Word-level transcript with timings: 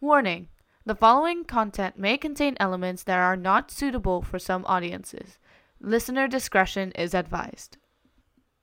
Warning 0.00 0.46
the 0.86 0.94
following 0.94 1.42
content 1.42 1.98
may 1.98 2.16
contain 2.16 2.56
elements 2.60 3.02
that 3.02 3.18
are 3.18 3.36
not 3.36 3.72
suitable 3.72 4.22
for 4.22 4.38
some 4.38 4.64
audiences. 4.66 5.40
Listener 5.80 6.28
discretion 6.28 6.92
is 6.92 7.14
advised. 7.14 7.78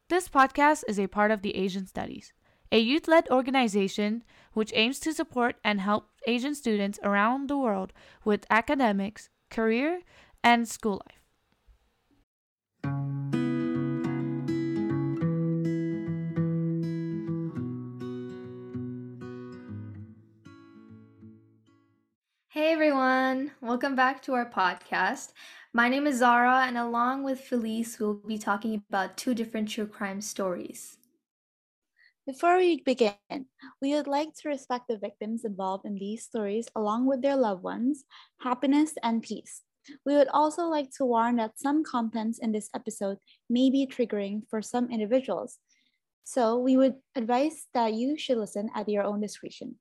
This 0.08 0.30
podcast 0.30 0.86
is 0.88 0.98
a 0.98 1.08
part 1.08 1.32
of 1.32 1.42
the 1.42 1.58
Asian 1.58 1.88
Studies, 1.88 2.32
a 2.72 2.80
youth 2.80 3.10
led 3.10 3.28
organization 3.30 4.24
which 4.54 4.72
aims 4.76 4.98
to 5.02 5.14
support 5.14 5.58
and 5.62 5.82
help 5.82 6.08
Asian 6.26 6.56
students 6.56 7.00
around 7.04 7.50
the 7.50 7.58
world 7.58 7.92
with 8.24 8.46
academics, 8.50 9.30
career, 9.50 10.00
and 10.42 10.70
school 10.70 11.02
life. 11.06 11.15
Welcome 23.76 23.98
back 23.98 24.22
to 24.22 24.34
our 24.36 24.50
podcast. 24.50 25.34
My 25.74 25.90
name 25.90 26.08
is 26.08 26.20
Zara, 26.20 26.64
and 26.66 26.78
along 26.78 27.24
with 27.24 27.42
Phylisse, 27.42 28.00
we'll 28.00 28.14
be 28.14 28.38
talking 28.38 28.82
about 28.88 29.18
two 29.18 29.36
different 29.36 29.68
true 29.68 29.86
crime 29.86 30.22
stories. 30.22 30.96
Before 32.26 32.56
we 32.56 32.82
begin, 32.86 33.18
we 33.82 33.94
would 33.94 34.08
like 34.08 34.30
to 34.36 34.48
respect 34.48 34.86
the 34.88 34.98
victims 34.98 35.44
involved 35.44 35.84
in 35.84 35.96
these 35.96 36.24
stories 36.24 36.70
along 36.74 37.08
with 37.08 37.22
their 37.22 37.36
loved 37.36 37.64
ones, 37.64 38.06
happiness, 38.40 38.94
and 39.04 39.22
peace. 39.22 39.64
We 40.06 40.16
would 40.16 40.30
also 40.30 40.68
like 40.68 40.92
to 40.92 41.04
warn 41.04 41.36
that 41.36 41.60
some 41.60 41.84
contents 41.84 42.40
in 42.40 42.54
this 42.54 42.70
episode 42.74 43.18
may 43.50 43.70
be 43.70 43.86
triggering 43.86 44.48
for 44.50 44.62
some 44.62 44.90
individuals. 44.90 45.60
So 46.24 46.60
we 46.60 46.78
would 46.78 46.96
advise 47.14 47.68
that 47.74 47.94
you 47.94 48.18
should 48.18 48.38
listen 48.38 48.70
at 48.74 48.88
your 48.88 49.04
own 49.04 49.20
discretion. 49.20 49.76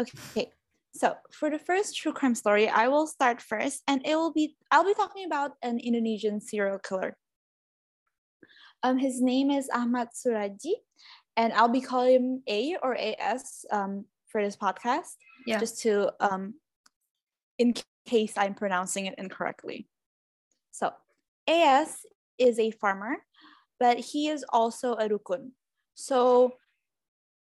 Okay, 0.00 0.50
so 0.94 1.16
for 1.32 1.48
the 1.50 1.58
first 1.58 1.96
true 1.96 2.12
crime 2.12 2.34
story, 2.34 2.68
I 2.68 2.88
will 2.88 3.06
start 3.06 3.40
first, 3.40 3.82
and 3.88 4.04
it 4.06 4.16
will 4.16 4.32
be 4.32 4.56
I'll 4.70 4.84
be 4.84 4.94
talking 4.94 5.24
about 5.24 5.52
an 5.62 5.78
Indonesian 5.80 6.40
serial 6.40 6.78
killer. 6.78 7.16
Um, 8.82 8.98
his 8.98 9.20
name 9.20 9.50
is 9.50 9.70
Ahmad 9.72 10.08
Suradji, 10.12 10.74
and 11.36 11.52
I'll 11.52 11.68
be 11.68 11.80
calling 11.80 12.14
him 12.14 12.42
A 12.48 12.76
or 12.82 12.96
AS 12.96 13.64
um, 13.70 14.04
for 14.28 14.42
this 14.42 14.56
podcast, 14.56 15.16
Yeah. 15.46 15.58
just 15.58 15.80
to 15.82 16.12
um, 16.20 16.54
in 17.58 17.74
case 18.06 18.34
I'm 18.36 18.54
pronouncing 18.54 19.06
it 19.06 19.14
incorrectly. 19.16 19.88
So 20.72 20.92
AS 21.48 22.04
is 22.38 22.58
a 22.58 22.70
farmer, 22.70 23.16
but 23.78 23.98
he 23.98 24.28
is 24.28 24.44
also 24.50 24.94
a 24.94 25.08
dukun. 25.08 25.52
So 25.94 26.54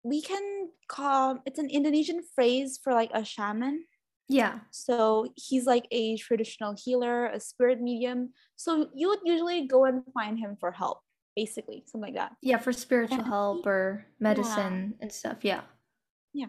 we 0.04 0.22
can 0.22 0.70
call 0.88 1.42
it's 1.46 1.60
an 1.60 1.70
Indonesian 1.70 2.22
phrase 2.36 2.80
for 2.84 2.94
like 2.94 3.12
a 3.14 3.24
shaman. 3.24 3.86
Yeah. 4.28 4.60
So 4.72 5.28
he's 5.36 5.66
like 5.66 5.88
a 5.92 6.18
traditional 6.18 6.76
healer, 6.82 7.26
a 7.28 7.40
spirit 7.40 7.82
medium. 7.82 8.32
So 8.56 8.90
you 8.96 9.10
would 9.10 9.20
usually 9.26 9.68
go 9.68 9.86
and 9.86 10.04
find 10.14 10.40
him 10.40 10.56
for 10.60 10.72
help, 10.72 11.00
basically, 11.36 11.84
something 11.86 12.14
like 12.14 12.16
that. 12.16 12.32
Yeah, 12.42 12.58
for 12.58 12.72
spiritual 12.72 13.20
And 13.20 13.28
help 13.28 13.64
he- 13.64 13.70
or 13.70 14.06
medicine 14.20 14.96
and 15.02 15.12
stuff. 15.12 15.40
Yeah. 15.42 15.62
Yeah. 16.34 16.48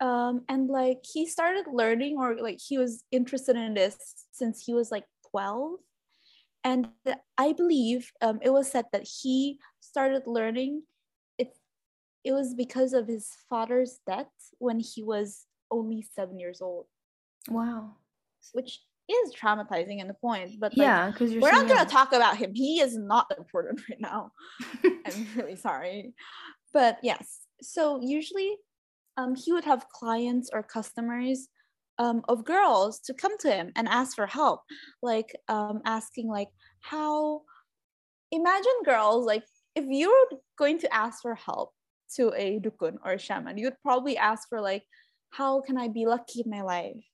Um, 0.00 0.44
and 0.48 0.68
like 0.68 1.04
he 1.04 1.26
started 1.26 1.66
learning, 1.72 2.16
or 2.18 2.34
like 2.36 2.58
he 2.60 2.78
was 2.78 3.04
interested 3.12 3.54
in 3.54 3.74
this 3.74 3.96
since 4.32 4.64
he 4.64 4.74
was 4.74 4.90
like 4.90 5.04
12. 5.30 5.78
And 6.64 6.88
I 7.38 7.52
believe 7.52 8.10
um, 8.20 8.40
it 8.42 8.50
was 8.50 8.70
said 8.70 8.86
that 8.92 9.06
he 9.06 9.58
started 9.80 10.22
learning 10.26 10.82
it 12.24 12.32
was 12.32 12.54
because 12.54 12.92
of 12.92 13.06
his 13.06 13.28
father's 13.48 14.00
death 14.06 14.30
when 14.58 14.78
he 14.80 15.02
was 15.02 15.46
only 15.70 16.02
seven 16.14 16.38
years 16.38 16.60
old, 16.60 16.86
Wow. 17.48 17.96
which 18.52 18.80
is 19.08 19.34
traumatizing 19.34 20.00
in 20.00 20.08
the 20.08 20.14
point. 20.14 20.60
But 20.60 20.76
like, 20.76 20.86
yeah, 20.86 21.10
because 21.10 21.34
we're 21.34 21.50
not 21.50 21.68
to 21.68 21.84
talk 21.86 22.12
about 22.12 22.36
him. 22.36 22.52
He 22.54 22.80
is 22.80 22.96
not 22.96 23.26
important 23.36 23.80
right 23.90 24.00
now. 24.00 24.32
I'm 24.84 25.26
really 25.36 25.56
sorry. 25.56 26.14
But 26.72 26.98
yes, 27.02 27.40
so 27.62 28.00
usually 28.02 28.56
um, 29.16 29.34
he 29.34 29.52
would 29.52 29.64
have 29.64 29.88
clients 29.88 30.50
or 30.52 30.62
customers 30.62 31.48
um, 31.98 32.22
of 32.28 32.44
girls 32.44 33.00
to 33.00 33.14
come 33.14 33.36
to 33.38 33.50
him 33.50 33.72
and 33.76 33.88
ask 33.88 34.14
for 34.14 34.26
help, 34.26 34.60
like 35.02 35.34
um, 35.48 35.80
asking 35.84 36.28
like 36.28 36.48
how. 36.80 37.42
Imagine 38.32 38.84
girls 38.84 39.26
like 39.26 39.42
if 39.74 39.86
you 39.88 40.08
were 40.08 40.38
going 40.56 40.78
to 40.78 40.94
ask 40.94 41.20
for 41.20 41.34
help 41.34 41.72
to 42.16 42.32
a 42.36 42.58
dukun 42.60 42.96
or 43.04 43.12
a 43.12 43.18
shaman, 43.18 43.58
you'd 43.58 43.80
probably 43.82 44.16
ask 44.16 44.48
for 44.48 44.60
like, 44.60 44.84
how 45.30 45.60
can 45.60 45.76
I 45.76 45.88
be 45.88 46.06
lucky 46.06 46.42
in 46.44 46.50
my 46.50 46.62
life? 46.62 47.04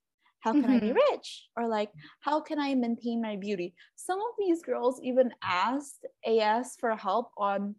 How 0.41 0.53
can 0.53 0.71
I 0.71 0.79
be 0.79 0.93
Mhm. 0.93 0.97
rich? 1.11 1.49
Or 1.57 1.67
like, 1.69 1.91
how 2.21 2.41
can 2.41 2.59
I 2.59 2.75
maintain 2.75 3.21
my 3.21 3.37
beauty? 3.37 3.75
Some 3.97 4.19
of 4.21 4.33
these 4.39 4.62
girls 4.62 5.01
even 5.03 5.33
asked 5.43 6.07
AS 6.25 6.77
for 6.79 6.95
help 6.97 7.31
on 7.37 7.75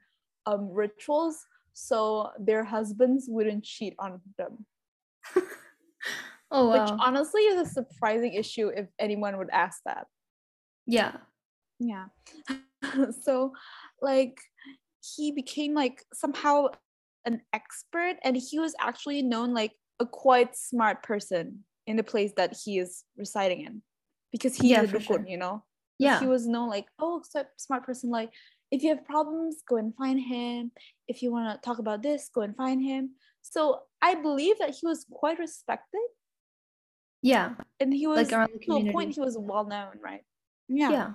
um, 0.45 0.69
rituals 0.69 1.45
so 1.73 2.31
their 2.39 2.63
husbands 2.63 3.25
wouldn't 3.29 3.63
cheat 3.63 3.95
on 3.99 4.19
them. 4.37 4.65
oh, 6.51 6.67
wow. 6.67 6.73
Which 6.73 6.89
honestly 6.99 7.41
is 7.41 7.61
a 7.61 7.71
surprising 7.71 8.33
issue 8.33 8.67
if 8.69 8.87
anyone 8.99 9.37
would 9.37 9.49
ask 9.51 9.81
that. 9.85 10.07
yeah. 10.85 11.17
Yeah. 11.79 12.07
so 13.21 13.53
like 14.01 14.37
he 15.15 15.31
became 15.31 15.73
like 15.75 16.03
somehow 16.13 16.67
an 17.27 17.41
expert 17.59 18.15
and 18.23 18.33
he 18.37 18.57
was 18.57 18.73
actually 18.79 19.21
known 19.21 19.53
like 19.53 19.73
a 19.99 20.05
quite 20.05 20.55
smart 20.55 21.03
person 21.03 21.45
in 21.85 21.95
the 21.97 22.03
place 22.03 22.31
that 22.37 22.51
he 22.63 22.79
is 22.79 23.03
residing 23.17 23.61
in 23.67 23.81
because 24.31 24.55
he's 24.55 24.71
Yeah, 24.71 24.83
a 24.83 24.87
for 24.87 24.99
sure. 24.99 25.25
you 25.27 25.37
know? 25.37 25.63
Yeah. 25.99 26.19
he 26.19 26.27
was 26.27 26.47
known 26.47 26.69
like 26.69 26.85
oh 26.99 27.21
so 27.27 27.43
smart 27.57 27.83
person 27.83 28.09
like 28.11 28.29
if 28.71 28.83
you 28.83 28.89
have 28.93 29.03
problems 29.05 29.63
go 29.67 29.75
and 29.77 29.95
find 29.95 30.19
him 30.19 30.71
if 31.07 31.21
you 31.21 31.31
want 31.31 31.45
to 31.49 31.65
talk 31.67 31.79
about 31.79 32.03
this 32.03 32.29
go 32.33 32.41
and 32.41 32.55
find 32.55 32.79
him 32.91 33.03
so 33.41 33.59
i 34.01 34.13
believe 34.27 34.57
that 34.59 34.71
he 34.77 34.85
was 34.91 35.05
quite 35.21 35.39
respected 35.39 36.07
Yeah. 37.23 37.55
and 37.81 37.91
he 38.01 38.05
was 38.07 38.17
Like 38.17 38.33
around 38.33 38.51
the 38.53 38.65
to 38.65 38.89
a 38.89 38.91
point 38.95 39.15
he 39.15 39.21
was 39.27 39.35
well 39.51 39.65
known 39.73 39.93
right 40.09 40.23
Yeah. 40.69 40.91
Yeah. 40.91 41.11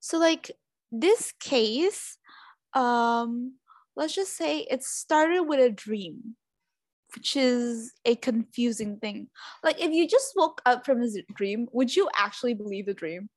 so 0.00 0.18
like 0.18 0.50
this 0.92 1.32
case 1.40 2.18
um 2.74 3.54
let's 4.00 4.14
just 4.14 4.34
say 4.36 4.66
it 4.70 4.82
started 4.82 5.42
with 5.42 5.60
a 5.60 5.70
dream 5.70 6.34
which 7.14 7.36
is 7.36 7.92
a 8.06 8.16
confusing 8.16 8.96
thing 8.98 9.28
like 9.62 9.80
if 9.80 9.92
you 9.92 10.08
just 10.08 10.32
woke 10.34 10.60
up 10.64 10.86
from 10.86 11.02
a 11.02 11.08
dream 11.36 11.68
would 11.72 11.94
you 11.94 12.08
actually 12.16 12.54
believe 12.54 12.86
the 12.86 12.94
dream 12.94 13.28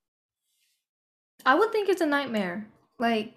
I 1.46 1.56
would 1.56 1.74
think 1.74 1.90
it's 1.90 2.00
a 2.02 2.06
nightmare. 2.06 2.68
Like, 3.00 3.34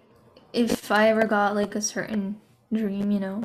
if 0.53 0.91
I 0.91 1.09
ever 1.09 1.25
got 1.25 1.55
like 1.55 1.75
a 1.75 1.81
certain 1.81 2.39
dream, 2.71 3.11
you 3.11 3.19
know? 3.19 3.43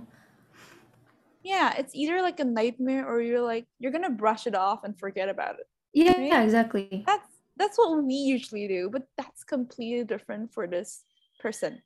yeah 1.42 1.74
it's 1.76 1.92
either 1.94 2.22
like 2.22 2.38
a 2.38 2.44
nightmare 2.44 3.04
or 3.04 3.20
you're 3.20 3.40
like 3.42 3.66
you're 3.80 3.90
gonna 3.90 4.08
brush 4.10 4.46
it 4.46 4.54
off 4.54 4.84
and 4.84 4.96
forget 4.96 5.28
about 5.28 5.56
it 5.58 5.66
Yeah, 5.92 6.12
Right? 6.12 6.28
yeah, 6.28 6.42
exactly. 6.42 7.02
that's 7.04 7.28
that's 7.56 7.76
what 7.76 8.04
we 8.04 8.14
usually 8.14 8.68
do 8.68 8.88
but 8.92 9.02
that's 9.18 9.42
completely 9.42 10.04
different 10.04 10.54
for 10.54 10.68
this 10.68 11.02
person 11.40 11.82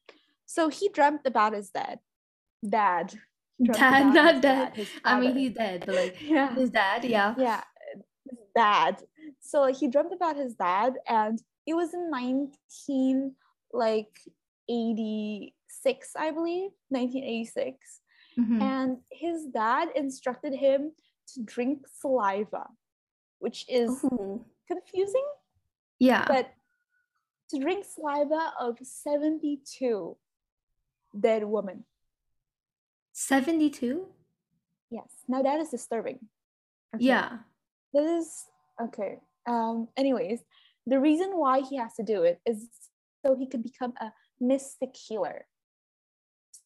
so 0.46 0.68
he 0.68 0.88
dreamt 0.88 1.22
about 1.26 1.52
his 1.52 1.70
dad 1.70 1.98
dad 2.66 3.14
Dad, 3.62 4.12
not 4.14 4.34
his 4.34 4.42
dead. 4.42 4.86
I 5.04 5.18
mean, 5.18 5.34
he's 5.34 5.54
dead, 5.54 5.84
but 5.86 5.94
like 5.94 6.16
yeah 6.20 6.54
his 6.54 6.70
dad, 6.70 7.04
yeah. 7.04 7.34
yeah 7.38 7.62
dad 8.54 9.02
so 9.40 9.66
he 9.72 9.88
dreamt 9.88 10.12
about 10.12 10.36
his 10.36 10.54
dad 10.54 10.94
and 11.08 11.40
it 11.66 11.74
was 11.74 11.92
in 11.94 12.10
19 12.10 13.34
like 13.72 14.14
86 14.68 16.10
i 16.18 16.30
believe 16.30 16.70
1986 16.88 18.00
Mhm. 18.38 18.60
and 18.60 18.98
his 19.10 19.46
dad 19.46 19.88
instructed 19.94 20.52
him 20.54 20.92
to 21.32 21.42
drink 21.42 21.86
saliva 22.00 22.66
which 23.38 23.64
is 23.68 23.90
Ooh. 24.04 24.44
confusing 24.68 25.26
Yeah. 25.98 26.24
but 26.28 26.50
to 27.50 27.58
drink 27.58 27.84
saliva 27.86 28.52
of 28.60 28.76
72 28.82 30.16
dead 31.18 31.44
woman. 31.44 31.84
72? 33.12 34.06
yes 34.90 35.08
now 35.26 35.42
that 35.42 35.58
is 35.58 35.70
disturbing 35.70 36.18
Okay. 36.94 37.04
Yeah. 37.06 37.38
is 37.94 38.44
okay 38.80 39.18
um 39.48 39.88
anyways 39.96 40.40
the 40.86 41.00
reason 41.00 41.30
why 41.34 41.60
he 41.60 41.76
has 41.76 41.94
to 41.94 42.04
do 42.04 42.22
it 42.22 42.38
is 42.46 42.68
so 43.24 43.34
he 43.34 43.48
could 43.48 43.62
become 43.64 43.92
a 44.00 44.12
mystic 44.38 44.94
healer 44.94 45.46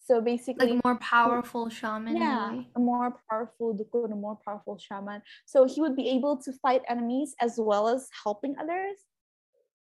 so 0.07 0.21
basically 0.21 0.73
Like 0.75 0.85
more 0.85 0.97
powerful 0.99 1.71
shaman. 1.71 2.17
yeah 2.17 2.61
a 2.77 2.81
more 2.81 3.17
powerful 3.31 3.73
dukun 3.73 4.13
a 4.13 4.17
more 4.17 4.37
powerful 4.45 4.77
shaman 4.77 5.23
so 5.47 5.65
he 5.65 5.81
would 5.81 5.97
be 5.97 6.11
able 6.11 6.37
to 6.45 6.53
fight 6.61 6.83
enemies 6.89 7.35
as 7.41 7.55
well 7.57 7.89
as 7.89 8.09
helping 8.25 8.55
others 8.59 8.99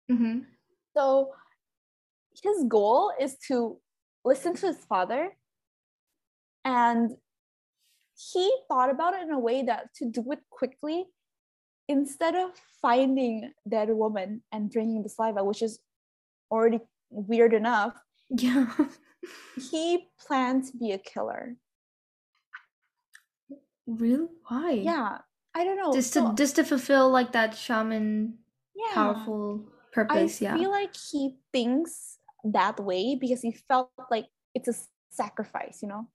Mhm. 0.10 0.46
so 0.96 1.34
his 2.42 2.64
goal 2.70 3.12
is 3.20 3.38
to 3.52 3.80
listen 4.26 4.56
to 4.56 4.68
his 4.68 4.78
father 4.86 5.32
and 6.66 7.12
he 8.16 8.52
thought 8.68 8.90
about 8.90 9.14
it 9.16 9.22
in 9.24 9.32
a 9.32 9.40
way 9.40 9.64
that 9.64 9.94
to 9.96 10.06
do 10.10 10.24
it 10.32 10.40
quickly, 10.50 11.06
instead 11.90 12.36
of 12.36 12.52
finding 12.82 13.52
that 13.66 13.90
woman 13.90 14.42
and 14.52 14.72
drinking 14.72 15.04
the 15.04 15.10
saliva, 15.10 15.44
which 15.44 15.62
is 15.62 15.80
already 16.52 16.80
weird 17.10 17.54
enough, 17.54 17.94
Yeah. 18.30 18.68
he 19.72 20.08
planned 20.26 20.66
to 20.68 20.78
be 20.78 20.92
a 20.92 20.98
killer. 20.98 21.56
really? 23.88 24.28
Why? 24.48 24.72
Yeah, 24.72 25.18
I 25.54 25.64
don't 25.64 25.78
know. 25.78 25.94
Just 25.94 26.14
so- 26.14 26.30
to 26.30 26.36
just 26.36 26.56
to 26.56 26.64
fulfill 26.64 27.10
like 27.10 27.32
that 27.34 27.56
shaman 27.58 28.38
yeah. 28.76 28.94
powerful 28.94 29.66
I 29.68 29.94
purpose. 29.94 30.42
yeah. 30.42 30.56
I 30.56 30.58
feel 30.60 30.72
like 30.72 30.96
he 30.96 31.36
thinks 31.52 32.13
that 32.44 32.80
way 32.80 33.16
because 33.20 33.42
he 33.42 33.52
felt 33.68 33.92
like 34.12 34.26
it's 34.56 34.68
a 34.68 34.74
sacrifice, 35.12 35.80
you 35.82 35.88
know? 35.88 36.08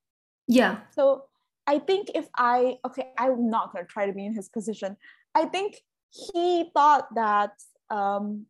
yeah. 0.47 0.77
So 0.91 1.23
I 1.67 1.79
think 1.79 2.11
if 2.15 2.27
I, 2.37 2.77
okay, 2.85 3.09
I'm 3.17 3.49
not 3.49 3.71
going 3.71 3.85
to 3.85 3.91
try 3.91 4.05
to 4.07 4.13
be 4.13 4.25
in 4.25 4.33
his 4.33 4.49
position. 4.49 4.97
I 5.35 5.45
think 5.45 5.77
he 6.09 6.69
thought 6.73 7.07
that 7.15 7.51
um, 7.91 8.45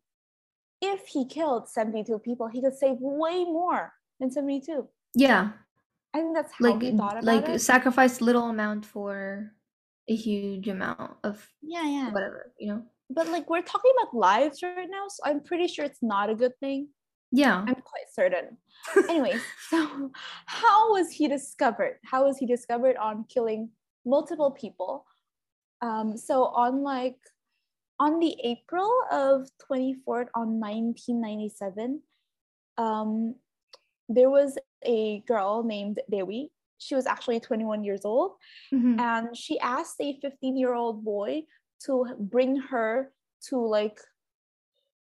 if 0.82 1.08
he 1.08 1.26
killed 1.26 1.68
72 1.68 2.20
people, 2.20 2.48
he 2.48 2.62
could 2.62 2.76
save 2.78 2.96
way 3.00 3.44
more 3.44 3.92
than 4.20 4.32
72. 4.32 4.88
Yeah. 5.16 5.50
I 6.14 6.20
think 6.20 6.36
that's 6.36 6.54
how 6.58 6.72
Like 6.72 6.82
he 6.82 6.96
thought 6.96 7.14
about 7.14 7.24
like 7.26 7.50
it. 7.50 7.60
sacrifice 7.60 8.22
little 8.22 8.50
amount 8.50 8.86
for 8.86 9.52
a 10.08 10.16
huge 10.16 10.68
amount 10.70 11.18
of 11.24 11.46
Yeah, 11.62 11.84
yeah. 11.86 12.12
whatever, 12.12 12.54
you 12.58 12.68
know? 12.74 12.84
But 13.10 13.28
like 13.28 13.50
we're 13.50 13.62
talking 13.62 13.92
about 14.02 14.14
lives 14.16 14.64
right 14.64 14.88
now, 14.90 15.08
so 15.10 15.24
I'm 15.26 15.42
pretty 15.42 15.68
sure 15.68 15.84
it's 15.84 16.02
not 16.02 16.30
a 16.30 16.36
good 16.36 16.54
thing. 16.60 16.88
Yeah. 17.32 17.60
I'm 17.68 17.76
quite 17.76 18.10
certain. 18.12 18.58
Anyways, 19.10 19.42
so 19.70 20.12
how 20.46 20.92
was 20.92 21.12
he 21.12 21.28
discovered? 21.28 22.00
How 22.04 22.26
was 22.26 22.38
he 22.38 22.46
discovered 22.46 22.98
on 22.98 23.26
killing 23.30 23.70
multiple 24.06 24.52
people? 24.52 25.06
Um, 25.82 26.18
so 26.18 26.46
on 26.46 26.84
like 26.84 27.18
on 28.00 28.20
the 28.20 28.36
April 28.44 28.92
of 29.12 29.48
24th 29.70 30.30
on 30.34 30.60
1997, 30.60 32.02
um, 32.78 33.36
there 34.08 34.30
was 34.30 34.58
a 34.84 35.20
girl 35.28 35.64
named 35.64 36.00
Dewi. 36.10 36.52
She 36.78 36.96
was 36.96 37.06
actually 37.06 37.42
21 37.42 37.84
years 37.84 38.06
old, 38.06 38.38
Mhm. 38.72 39.00
and 39.00 39.36
she 39.38 39.60
asked 39.60 40.00
a 40.00 40.18
15 40.22 40.56
year 40.58 40.74
old 40.74 41.04
boy 41.04 41.44
to 41.86 42.06
bring 42.18 42.56
her 42.58 43.14
to 43.50 43.58
like 43.58 44.00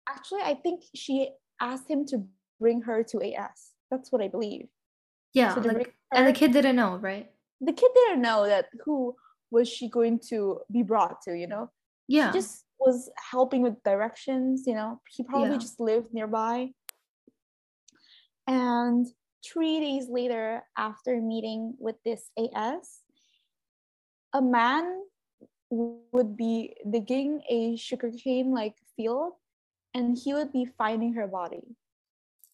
actually 0.08 0.42
i 0.42 0.54
think 0.54 0.82
she 0.94 1.30
asked 1.60 1.88
him 1.90 2.04
to 2.06 2.24
bring 2.60 2.82
her 2.82 3.02
to 3.02 3.20
as 3.34 3.70
that's 3.90 4.10
what 4.12 4.22
i 4.22 4.28
believe 4.28 4.68
Yeah. 5.32 5.54
So 5.54 5.60
like 5.60 5.74
bring 5.74 5.86
and 6.14 6.26
the 6.26 6.32
kid 6.32 6.52
didn't 6.52 6.76
know, 6.76 6.96
right? 6.96 7.30
the 7.60 7.72
kid 7.72 7.90
didn't 7.94 8.22
know 8.22 8.46
that 8.46 8.66
who 8.84 9.16
was 9.50 9.68
she 9.68 9.88
going 9.88 10.18
to 10.30 10.60
be 10.70 10.82
brought 10.82 11.22
to 11.22 11.36
you 11.36 11.46
know 11.46 11.70
Yeah. 12.08 12.32
he 12.32 12.38
just 12.38 12.64
was 12.78 13.08
helping 13.30 13.62
with 13.62 13.82
directions 13.82 14.64
you 14.66 14.74
know 14.74 15.00
he 15.08 15.22
probably 15.22 15.50
Yeah. 15.56 15.66
just 15.66 15.80
lived 15.80 16.12
nearby 16.12 16.70
and 18.46 19.06
three 19.44 19.80
days 19.80 20.08
later 20.08 20.62
after 20.76 21.20
meeting 21.20 21.74
with 21.78 21.96
this 22.04 22.30
as 22.54 23.00
a 24.34 24.42
man 24.42 25.02
would 25.70 26.36
be 26.36 26.74
digging 26.88 27.42
a 27.48 27.76
sugarcane 27.76 28.52
like 28.52 28.76
field 28.96 29.32
and 29.96 30.18
he 30.22 30.34
would 30.34 30.52
be 30.52 30.66
finding 30.76 31.14
her 31.14 31.26
body 31.26 31.64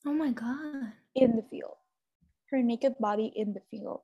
oh 0.07 0.15
my 0.15 0.31
god. 0.31 0.93
in 1.15 1.37
the 1.37 1.43
field 1.51 1.77
her 2.51 2.63
naked 2.63 2.95
body 3.01 3.33
in 3.35 3.53
the 3.53 3.61
field 3.71 4.01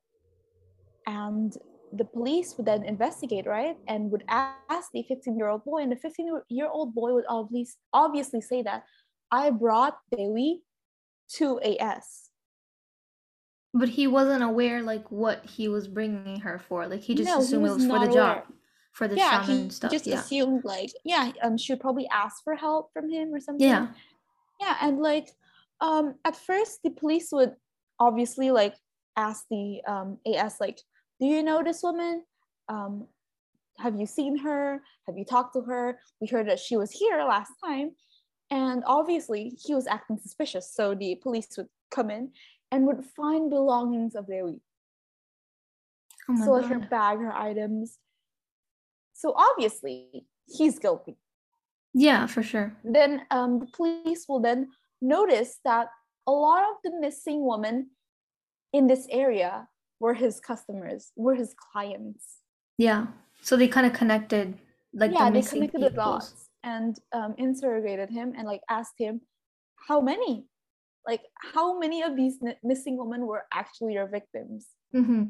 and 1.06 1.56
the 1.92 2.04
police 2.04 2.54
would 2.56 2.66
then 2.66 2.84
investigate 2.84 3.46
right 3.46 3.76
and 3.86 4.10
would 4.10 4.24
ask 4.28 4.90
the 4.92 5.02
15 5.02 5.38
year 5.38 5.48
old 5.48 5.64
boy 5.64 5.78
and 5.78 5.92
the 5.92 5.96
15 5.96 6.40
year 6.48 6.68
old 6.68 6.94
boy 6.94 7.12
would 7.14 7.24
obviously 7.28 7.78
obviously 7.92 8.40
say 8.40 8.62
that 8.62 8.84
i 9.30 9.50
brought 9.50 9.96
dewi 10.10 10.60
to 11.28 11.60
as 11.80 12.28
But 13.74 13.90
he 13.90 14.06
wasn't 14.06 14.42
aware 14.42 14.82
like 14.82 15.10
what 15.10 15.44
he 15.44 15.68
was 15.68 15.86
bringing 15.86 16.40
her 16.40 16.58
for. 16.58 16.86
Like 16.88 17.02
he 17.02 17.14
just 17.14 17.28
No, 17.28 17.36
he 17.36 17.44
assumed 17.44 17.66
it 17.66 17.68
was 17.68 17.76
was 17.76 17.86
for 17.86 17.98
the 17.98 18.12
job, 18.12 18.36
aware. 18.38 18.44
For 18.98 19.06
the 19.06 19.14
yeah 19.14 19.44
shaman 19.46 19.64
he 19.64 19.70
stuff. 19.70 19.92
just 19.92 20.06
yeah. 20.08 20.18
assumed 20.18 20.64
like 20.64 20.90
yeah 21.04 21.30
um 21.44 21.56
she 21.56 21.72
would 21.72 21.80
probably 21.80 22.08
ask 22.08 22.42
for 22.42 22.56
help 22.56 22.92
from 22.92 23.08
him 23.08 23.32
or 23.32 23.38
something 23.38 23.68
Yeah. 23.68 23.86
yeah 24.60 24.76
and 24.82 24.98
like 24.98 25.28
um 25.80 26.16
at 26.24 26.34
first 26.34 26.80
the 26.82 26.90
police 26.90 27.28
would 27.30 27.52
obviously 28.00 28.50
like 28.50 28.74
ask 29.16 29.44
the 29.52 29.80
um 29.86 30.18
as 30.36 30.56
like 30.58 30.80
do 31.20 31.26
you 31.26 31.44
know 31.44 31.62
this 31.62 31.80
woman 31.84 32.24
um 32.68 33.06
have 33.78 33.94
you 34.00 34.04
seen 34.04 34.36
her 34.38 34.82
have 35.06 35.16
you 35.16 35.24
talked 35.24 35.52
to 35.54 35.60
her 35.60 36.00
we 36.20 36.26
heard 36.26 36.48
that 36.48 36.58
she 36.58 36.76
was 36.76 36.90
here 36.90 37.18
last 37.22 37.52
time 37.64 37.92
and 38.50 38.82
obviously 38.84 39.56
he 39.64 39.76
was 39.76 39.86
acting 39.86 40.18
suspicious 40.18 40.74
so 40.74 40.92
the 40.96 41.14
police 41.22 41.46
would 41.56 41.68
come 41.92 42.10
in 42.10 42.32
and 42.72 42.84
would 42.84 43.04
find 43.16 43.48
belongings 43.48 44.16
of 44.16 44.26
Dewi 44.26 44.60
Oh 46.28 46.44
so 46.44 46.50
like 46.52 46.66
her 46.66 46.80
bag 46.80 47.18
her 47.18 47.32
items 47.32 47.96
so 49.18 49.34
obviously 49.36 50.24
he's 50.46 50.78
guilty 50.78 51.16
Yeah, 51.92 52.26
for 52.26 52.42
sure. 52.42 52.72
then 52.84 53.22
um, 53.30 53.58
the 53.60 53.66
police 53.66 54.26
will 54.28 54.40
then 54.40 54.68
notice 55.02 55.58
that 55.64 55.88
a 56.26 56.32
lot 56.32 56.62
of 56.70 56.76
the 56.84 56.92
missing 57.00 57.44
women 57.44 57.90
in 58.72 58.86
this 58.86 59.06
area 59.10 59.68
were 59.98 60.14
his 60.14 60.38
customers, 60.40 61.10
were 61.16 61.34
his 61.34 61.54
clients. 61.72 62.24
Yeah. 62.76 63.06
So 63.42 63.56
they 63.56 63.66
kind 63.66 63.86
of 63.86 63.92
connected 63.92 64.58
like 64.94 65.12
yeah, 65.12 65.30
the 65.30 65.40
they 65.40 65.46
connected 65.46 65.82
the 65.82 65.90
dots 65.90 66.48
and 66.62 66.96
um, 67.12 67.34
interrogated 67.38 68.10
him 68.10 68.34
and 68.36 68.46
like 68.46 68.60
asked 68.70 68.98
him 68.98 69.20
how 69.88 70.00
many, 70.00 70.46
like 71.06 71.22
how 71.54 71.78
many 71.78 72.02
of 72.02 72.14
these 72.16 72.36
n- 72.44 72.56
missing 72.62 72.96
women 72.96 73.26
were 73.26 73.44
actually 73.52 73.94
your 73.94 74.06
victims. 74.06 74.66
Mm-hmm. 74.94 75.24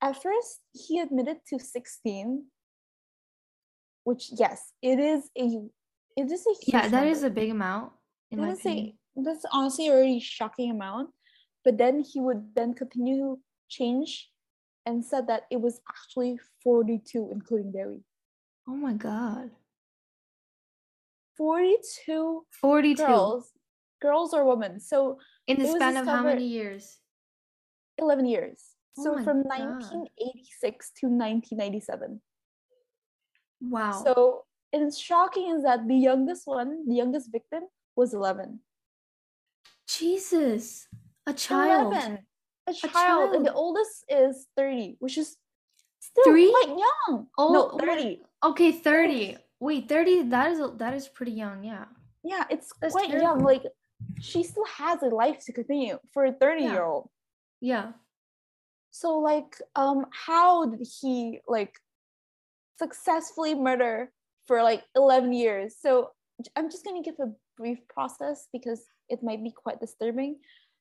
At 0.00 0.22
first, 0.22 0.60
he 0.72 1.00
admitted 1.00 1.38
to 1.48 1.58
16, 1.58 2.44
which 4.08 4.24
yes, 4.44 4.72
it 4.90 4.98
is 4.98 5.22
a 5.36 5.46
it 6.20 6.26
is 6.36 6.42
a 6.52 6.54
huge 6.60 6.72
Yeah, 6.74 6.88
that 6.88 7.06
is 7.06 7.20
number. 7.22 7.32
a 7.32 7.40
big 7.40 7.50
amount 7.50 7.92
in 8.30 8.38
That 8.40 8.46
my 8.46 8.52
is 8.52 8.60
opinion. 8.60 8.94
a 9.18 9.22
that's 9.26 9.44
honestly 9.52 9.86
a 9.88 9.94
really 10.00 10.20
shocking 10.20 10.70
amount. 10.70 11.10
But 11.64 11.76
then 11.76 11.94
he 12.00 12.18
would 12.26 12.42
then 12.58 12.72
continue 12.72 13.16
to 13.18 13.38
change 13.68 14.30
and 14.86 15.04
said 15.04 15.26
that 15.26 15.42
it 15.50 15.60
was 15.60 15.80
actually 15.92 16.38
42, 16.64 17.28
including 17.36 17.72
Dewi. 17.72 18.00
Oh 18.66 18.78
my 18.86 18.94
god. 18.94 19.50
42 21.36 22.46
42 22.60 22.96
girls, 23.04 23.52
girls 24.00 24.32
or 24.32 24.44
women. 24.52 24.80
So 24.80 25.18
in 25.46 25.58
the 25.60 25.68
span 25.68 25.96
of 25.96 26.06
how 26.06 26.22
many 26.22 26.46
years? 26.46 26.98
11 27.98 28.26
years. 28.26 28.58
Oh 28.98 29.02
So 29.04 29.08
from 29.22 29.42
God. 29.42 29.58
1986 29.84 30.90
to 31.00 31.06
1997. 31.06 32.20
Wow. 33.60 34.02
So 34.04 34.44
it's 34.72 34.98
shocking 34.98 35.54
is 35.56 35.62
that 35.64 35.86
the 35.88 35.96
youngest 35.96 36.46
one, 36.46 36.86
the 36.86 36.94
youngest 36.94 37.32
victim, 37.32 37.64
was 37.96 38.14
11. 38.14 38.60
Jesus. 39.88 40.86
A 41.26 41.32
child. 41.32 41.92
11. 41.92 42.18
A 42.68 42.72
child. 42.88 43.34
And 43.34 43.46
the 43.46 43.52
oldest 43.52 44.04
is 44.08 44.46
30, 44.56 44.96
which 44.98 45.18
is 45.18 45.36
still 46.00 46.24
Three? 46.24 46.50
quite 46.50 46.78
young. 46.78 47.26
Oh, 47.36 47.52
no, 47.52 47.70
oh 47.72 47.78
30. 47.78 48.20
Okay, 48.44 48.72
30. 48.72 49.36
Wait, 49.60 49.88
30 49.88 50.22
that 50.30 50.52
is 50.52 50.60
that 50.76 50.94
is 50.94 51.08
pretty 51.08 51.32
young, 51.32 51.64
yeah. 51.64 51.86
Yeah, 52.22 52.44
it's 52.50 52.72
That's 52.80 52.92
quite 52.92 53.10
young. 53.10 53.42
Like 53.42 53.64
she 54.20 54.44
still 54.44 54.66
has 54.66 55.02
a 55.02 55.06
life 55.06 55.44
to 55.46 55.52
continue 55.52 55.98
for 56.12 56.26
a 56.26 56.32
30 56.32 56.62
Yeah. 56.62 56.72
year 56.72 56.84
old. 56.84 57.08
Yeah. 57.60 57.92
So 58.90 59.18
like 59.18 59.60
um 59.74 60.06
how 60.12 60.66
did 60.66 60.86
he 61.00 61.40
like 61.48 61.74
successfully 62.78 63.54
murder 63.54 64.12
for 64.46 64.62
like 64.62 64.84
11 64.96 65.32
years? 65.32 65.76
So 65.80 66.10
I'm 66.56 66.70
just 66.70 66.84
going 66.84 67.02
to 67.02 67.08
give 67.10 67.18
a 67.20 67.32
brief 67.56 67.78
process 67.88 68.48
because 68.52 68.84
it 69.08 69.22
might 69.22 69.42
be 69.42 69.50
quite 69.52 69.80
disturbing. 69.80 70.38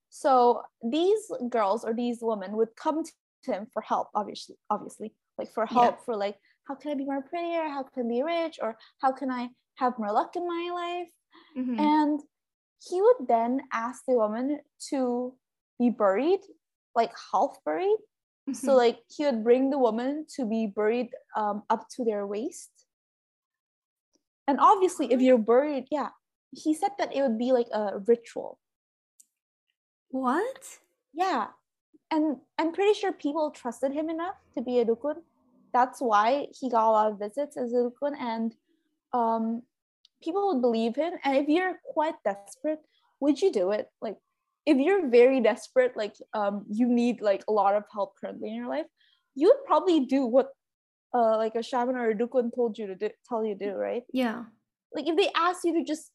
So 0.09 0.61
these 0.83 1.31
girls 1.49 1.83
or 1.83 1.93
these 1.93 2.19
women 2.21 2.55
would 2.57 2.75
come 2.75 3.03
to 3.03 3.11
him 3.53 3.67
for 3.71 3.81
help 3.81 4.09
obviously 4.15 4.55
obviously 4.69 5.13
like 5.37 5.49
for 5.53 5.65
Yeah. 5.69 5.73
help 5.73 6.03
for 6.03 6.15
like 6.17 6.37
how 6.67 6.75
can 6.75 6.91
I 6.91 6.95
be 6.95 7.05
more 7.05 7.21
prettier? 7.21 7.69
How 7.69 7.83
can 7.83 8.05
I 8.05 8.09
be 8.09 8.23
rich 8.23 8.59
or 8.61 8.77
how 9.01 9.11
can 9.13 9.31
I 9.31 9.49
have 9.75 9.97
more 9.97 10.11
luck 10.11 10.35
in 10.35 10.45
my 10.47 10.69
life? 10.73 11.09
Mhm. 11.55 11.77
And 11.79 12.19
he 12.89 13.01
would 13.01 13.27
then 13.27 13.61
ask 13.73 14.03
the 14.05 14.13
woman 14.15 14.59
to 14.89 15.37
be 15.79 15.89
buried, 15.89 16.41
like 16.95 17.13
half 17.31 17.57
buried. 17.65 17.97
So 18.51 18.73
Mhm. 18.73 18.77
like 18.77 19.03
he 19.09 19.25
would 19.25 19.43
bring 19.43 19.69
the 19.69 19.77
woman 19.79 20.25
to 20.35 20.45
be 20.45 20.67
buried 20.67 21.09
um, 21.35 21.63
up 21.69 21.89
to 21.95 22.03
their 22.05 22.25
waist. 22.27 22.71
And 24.47 24.59
obviously, 24.59 25.11
if 25.11 25.21
you're 25.21 25.37
buried, 25.37 25.87
yeah, 25.91 26.09
he 26.51 26.73
said 26.73 26.91
that 26.97 27.15
it 27.15 27.21
would 27.21 27.37
be 27.37 27.51
like 27.51 27.67
a 27.73 27.99
ritual. 27.99 28.59
what? 30.09 30.79
Yeah, 31.13 31.47
and 32.11 32.37
I'm 32.57 32.73
pretty 32.73 32.93
sure 32.93 33.11
people 33.13 33.51
trusted 33.51 33.91
him 33.93 34.09
enough 34.09 34.35
to 34.55 34.61
be 34.61 34.79
a 34.79 34.85
dukun. 34.85 35.23
That's 35.73 36.01
why 36.01 36.47
he 36.59 36.69
got 36.69 36.89
a 36.89 36.91
lot 36.91 37.11
of 37.11 37.19
visits 37.19 37.57
as 37.57 37.73
a 37.73 37.77
dukun, 37.89 38.17
and 38.19 38.55
um, 39.13 39.63
people 40.23 40.47
would 40.49 40.61
believe 40.61 40.95
him. 40.95 41.13
And 41.23 41.37
if 41.37 41.49
you're 41.49 41.79
quite 41.93 42.15
desperate, 42.23 42.81
would 43.19 43.41
you 43.41 43.51
do 43.51 43.71
it? 43.71 43.89
Like, 44.01 44.17
if 44.67 44.77
you're 44.77 45.07
very 45.07 45.39
desperate, 45.39 45.95
like 45.95 46.15
um, 46.33 46.65
you 46.69 46.87
need 46.87 47.21
like 47.21 47.43
a 47.47 47.53
lot 47.53 47.73
of 47.73 47.85
help 47.91 48.15
currently 48.19 48.49
in 48.49 48.55
your 48.55 48.67
life, 48.67 48.85
you 49.33 49.47
would 49.47 49.65
probably 49.65 50.01
do 50.01 50.25
what 50.25 50.49
uh, 51.15 51.37
like 51.37 51.55
a 51.55 51.63
shaman 51.63 51.95
or 51.95 52.09
a 52.09 52.15
dukun 52.15 52.53
told 52.53 52.77
you 52.77 52.87
to 52.87 52.95
do, 52.95 53.09
tell 53.29 53.45
you 53.45 53.55
to 53.55 53.65
do, 53.71 53.71
right? 53.75 54.03
Yeah. 54.11 54.43
Like 54.93 55.07
if 55.07 55.15
they 55.15 55.31
asked 55.35 55.63
you 55.63 55.73
to 55.75 55.85
just 55.85 56.11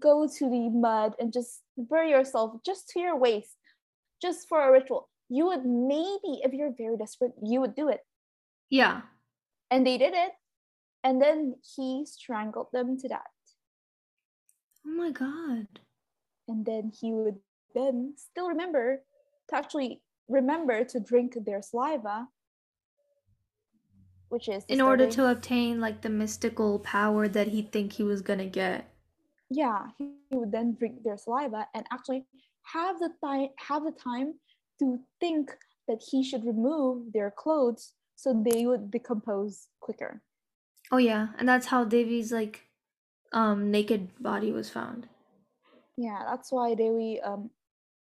go 0.00 0.26
to 0.26 0.50
the 0.50 0.70
mud 0.70 1.14
and 1.20 1.32
just 1.32 1.62
bury 1.78 2.10
yourself 2.10 2.56
just 2.66 2.88
to 2.90 3.00
your 3.00 3.16
waist, 3.16 3.56
just 4.20 4.48
for 4.48 4.60
a 4.60 4.72
ritual, 4.72 5.08
you 5.28 5.46
would 5.46 5.64
maybe, 5.64 6.42
if 6.42 6.52
you're 6.52 6.74
very 6.76 6.96
desperate, 6.96 7.32
you 7.44 7.60
would 7.60 7.76
do 7.76 7.88
it. 7.88 8.00
Yeah. 8.70 9.02
And 9.70 9.86
they 9.86 9.98
did 9.98 10.14
it. 10.14 10.32
And 11.04 11.22
then 11.22 11.54
he 11.76 12.06
strangled 12.06 12.68
them 12.72 12.98
to 12.98 13.08
death. 13.08 13.20
Oh 14.84 14.90
my 14.90 15.12
god. 15.12 15.68
And 16.48 16.66
then 16.66 16.90
he 17.00 17.12
would 17.12 17.38
then 17.74 18.14
still 18.16 18.48
remember 18.48 19.02
to 19.48 19.56
actually 19.56 20.02
remember 20.28 20.84
to 20.84 21.00
drink 21.00 21.36
their 21.44 21.60
saliva, 21.62 22.28
which 24.28 24.48
is 24.48 24.64
In 24.68 24.80
order 24.80 25.06
to 25.06 25.30
obtain 25.30 25.80
like 25.80 26.02
the 26.02 26.08
mystical 26.10 26.78
power 26.78 27.28
that 27.28 27.48
he 27.48 27.62
think 27.62 27.92
he 27.92 28.02
was 28.02 28.22
gonna 28.22 28.46
get. 28.46 28.88
yeah 29.50 29.88
he, 29.98 30.04
he 30.30 30.36
would 30.36 30.50
then 30.52 30.74
drink 30.74 31.02
their 31.04 31.16
saliva 31.18 31.66
and 31.74 31.84
actually 31.92 32.24
have 32.62 32.98
the 32.98 33.10
time 33.22 33.48
have 33.68 33.84
the 33.84 33.92
time 33.92 34.34
to 34.78 34.98
think 35.20 35.50
that 35.86 36.00
he 36.10 36.22
should 36.24 36.44
remove 36.44 37.12
their 37.12 37.30
clothes 37.30 37.92
so 38.16 38.32
they 38.32 38.64
would 38.66 38.90
decompose 38.90 39.68
quicker 39.80 40.22
Oh 40.92 40.98
yeah, 40.98 41.28
and 41.38 41.48
that's 41.48 41.66
how 41.66 41.84
Dewi's 41.84 42.32
like 42.32 42.66
um 43.32 43.70
naked 43.70 44.10
body 44.22 44.52
was 44.52 44.70
found. 44.70 45.08
yeah 45.96 46.20
that's 46.28 46.50
why 46.52 46.74
Dewi 46.74 47.20
um 47.20 47.50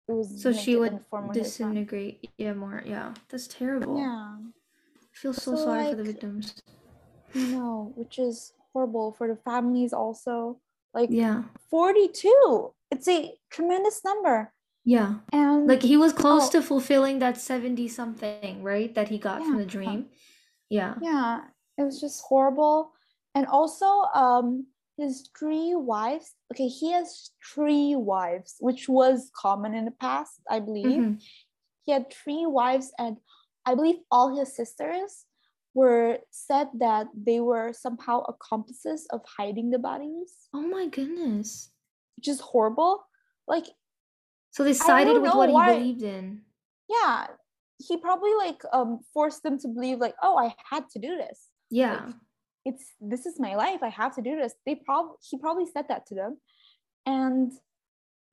it 0.08 0.13
was 0.13 0.41
So 0.41 0.51
she 0.51 0.75
would 0.75 0.91
in 0.93 0.98
the 1.00 1.03
form 1.10 1.29
of 1.29 1.36
his 1.36 1.55
son. 1.55 1.74
disintegrate. 1.75 2.29
Yeah, 2.38 2.53
more. 2.53 2.81
Yeah, 2.86 3.13
that's 3.29 3.48
terrible. 3.48 3.98
yeah 3.98 4.38
I 4.38 5.13
feel 5.13 5.34
so, 5.34 5.55
So, 5.55 5.65
sorry 5.65 5.89
for 5.89 5.96
the 5.96 6.03
like, 6.03 6.12
victims. 6.13 6.55
no 7.36 7.93
which 7.96 8.20
is 8.20 8.53
horrible 8.74 9.12
for 9.13 9.27
the 9.27 9.36
families 9.36 9.93
also 9.93 10.60
like 10.93 11.10
Yeah, 11.12 11.43
42 11.70 12.74
it's 12.91 13.08
a 13.08 13.34
tremendous 13.50 14.03
number 14.03 14.53
yeah. 14.84 15.20
and 15.31 15.67
Like 15.67 15.84
he 15.84 15.96
was 15.96 16.12
close 16.12 16.48
Oh. 16.48 16.51
to 16.58 16.62
fulfilling 16.62 17.20
that 17.20 17.38
seventy 17.38 17.88
something, 17.88 18.63
right? 18.63 18.89
That 18.96 19.10
he 19.10 19.20
got 19.20 19.46
from 19.46 19.58
the 19.58 19.65
dream. 19.65 20.10
Yeah. 20.70 20.96
yeah 21.01 21.41
it 21.77 21.84
was 21.84 22.01
just 22.01 22.22
horrible 22.27 22.91
and 23.36 23.46
also 23.46 23.86
um 24.15 24.65
his 25.01 25.29
three 25.38 25.74
wives 25.91 26.27
okay 26.53 26.67
he 26.67 26.91
has 26.98 27.31
three 27.53 27.96
wives 27.96 28.55
which 28.67 28.84
was 28.88 29.31
common 29.46 29.74
in 29.74 29.86
the 29.89 29.98
past 30.08 30.36
i 30.55 30.60
believe 30.67 31.01
Mhm. 31.01 31.13
he 31.86 31.89
had 31.96 32.05
three 32.13 32.46
wives 32.60 32.88
and 33.03 33.17
i 33.65 33.72
believe 33.77 34.00
all 34.13 34.27
his 34.38 34.50
sisters 34.55 35.25
were 35.74 36.20
said 36.29 36.67
that 36.86 37.08
they 37.27 37.39
were 37.50 37.70
somehow 37.86 38.17
accomplices 38.34 39.08
of 39.15 39.22
hiding 39.38 39.67
the 39.72 39.79
bodies 39.89 40.31
Oh 40.53 40.62
my 40.77 40.86
goodness. 40.98 41.72
which 42.17 42.27
is 42.34 42.39
horrible 42.51 42.93
like 43.48 43.67
So 44.55 44.63
they 44.63 44.74
sided 44.74 45.17
with 45.24 45.34
what 45.34 45.50
why- 45.50 45.72
he 45.74 45.77
believed 45.79 46.03
in. 46.17 46.25
yeah 46.98 47.27
he 47.88 47.98
probably 47.98 48.34
like 48.46 48.62
um 48.77 49.00
forced 49.13 49.41
them 49.46 49.58
to 49.63 49.67
believe 49.75 49.98
like 50.05 50.17
oh 50.22 50.36
i 50.38 50.53
had 50.70 50.84
to 50.93 51.00
do 51.08 51.12
this 51.24 51.39
Yeah. 51.72 52.12
It's 52.65 52.94
this 53.00 53.25
is 53.25 53.39
my 53.39 53.56
life 53.56 53.82
i 53.82 53.89
have 53.89 54.15
to 54.15 54.22
do 54.22 54.36
this. 54.36 54.53
They 54.65 54.75
probably 54.75 55.15
he 55.27 55.38
probably 55.38 55.65
said 55.65 55.86
that 55.89 56.06
to 56.08 56.15
them. 56.15 56.38
And 57.06 57.51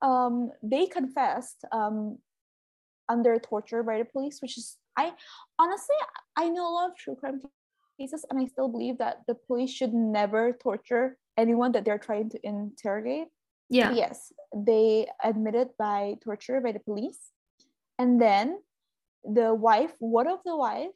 um 0.01 0.51
they 0.63 0.85
confessed 0.85 1.65
um 1.71 2.19
under 3.07 3.39
torture 3.39 3.83
by 3.83 3.97
the 3.97 4.05
police 4.05 4.39
which 4.41 4.57
is 4.57 4.77
i 4.95 5.11
honestly 5.57 5.95
i 6.37 6.47
know 6.47 6.69
a 6.69 6.73
lot 6.73 6.89
of 6.91 6.95
true 6.95 7.15
crime 7.15 7.41
cases 7.99 8.23
and 8.29 8.39
i 8.39 8.45
still 8.45 8.69
believe 8.69 8.99
that 8.99 9.17
the 9.27 9.35
police 9.35 9.71
should 9.71 9.93
never 9.93 10.53
torture 10.53 11.17
anyone 11.37 11.71
that 11.71 11.85
they're 11.85 11.97
trying 11.97 12.29
to 12.29 12.39
interrogate. 12.43 13.27
Yeah. 13.71 13.91
yes 13.93 14.31
they 14.55 15.07
admitted 15.23 15.69
by 15.77 16.15
torture 16.23 16.59
by 16.59 16.71
the 16.71 16.79
police. 16.79 17.19
And 17.99 18.19
then 18.19 18.59
the 19.23 19.53
wife 19.53 19.93
one 19.99 20.27
of 20.27 20.39
the 20.45 20.55
wife 20.55 20.95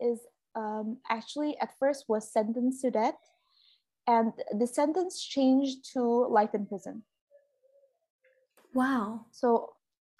is 0.00 0.18
um, 0.54 0.98
actually 1.08 1.56
at 1.60 1.70
first 1.78 2.04
was 2.08 2.30
sentenced 2.32 2.82
to 2.82 2.90
death 2.90 3.20
and 4.06 4.32
the 4.58 4.66
sentence 4.66 5.22
changed 5.22 5.92
to 5.92 6.00
life 6.38 6.54
in 6.54 6.66
prison 6.66 7.02
Wow. 8.74 9.26
so 9.32 9.70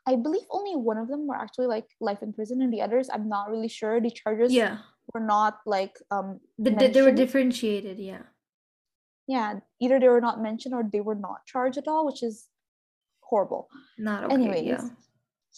i 0.06 0.14
believe 0.16 0.42
only 0.50 0.76
one 0.76 0.98
of 0.98 1.08
them 1.08 1.26
were 1.26 1.34
actually 1.36 1.66
like 1.66 1.86
life 2.00 2.22
in 2.22 2.32
prison 2.32 2.60
and 2.60 2.72
the 2.72 2.82
others 2.82 3.08
i'm 3.12 3.28
not 3.28 3.48
really 3.50 3.68
sure 3.68 4.00
the 4.00 4.10
charges 4.10 4.52
Yeah. 4.52 4.78
were 5.14 5.20
not 5.20 5.60
like 5.64 5.96
um 6.10 6.40
The, 6.58 6.70
the- 6.70 6.88
they 6.88 7.02
were 7.02 7.12
differentiated. 7.12 7.98
Yeah. 7.98 8.22
yeah 9.26 9.60
either 9.80 9.98
they 9.98 10.08
were 10.08 10.20
not 10.20 10.42
mentioned 10.42 10.74
or 10.74 10.82
they 10.84 11.00
were 11.00 11.14
not 11.14 11.46
charged 11.46 11.78
at 11.78 11.88
all 11.88 12.04
which 12.04 12.22
is 12.22 12.48
horrible 13.20 13.68
Not 13.98 14.24
okay. 14.24 14.34
anyways 14.34 14.66
yeah. 14.66 14.88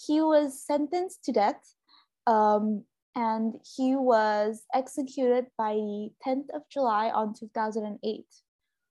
he 0.06 0.20
was 0.20 0.60
sentenced 0.62 1.24
to 1.24 1.32
death 1.32 1.74
um, 2.26 2.84
and 3.16 3.54
he 3.76 3.94
was 3.97 4.62
executed 4.75 5.47
by 5.56 5.75
the 5.75 6.11
10th 6.26 6.49
of 6.54 6.62
july 6.71 7.11
on 7.11 7.35
2008 7.35 8.25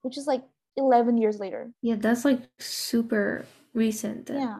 which 0.01 0.17
is 0.17 0.27
like 0.27 0.43
11 0.77 1.17
years 1.17 1.39
later 1.39 1.71
Yeah, 1.81 1.95
that's 1.95 2.25
like 2.25 2.41
super 2.59 3.45
recent. 3.73 4.25
then. 4.27 4.39
yeah 4.39 4.59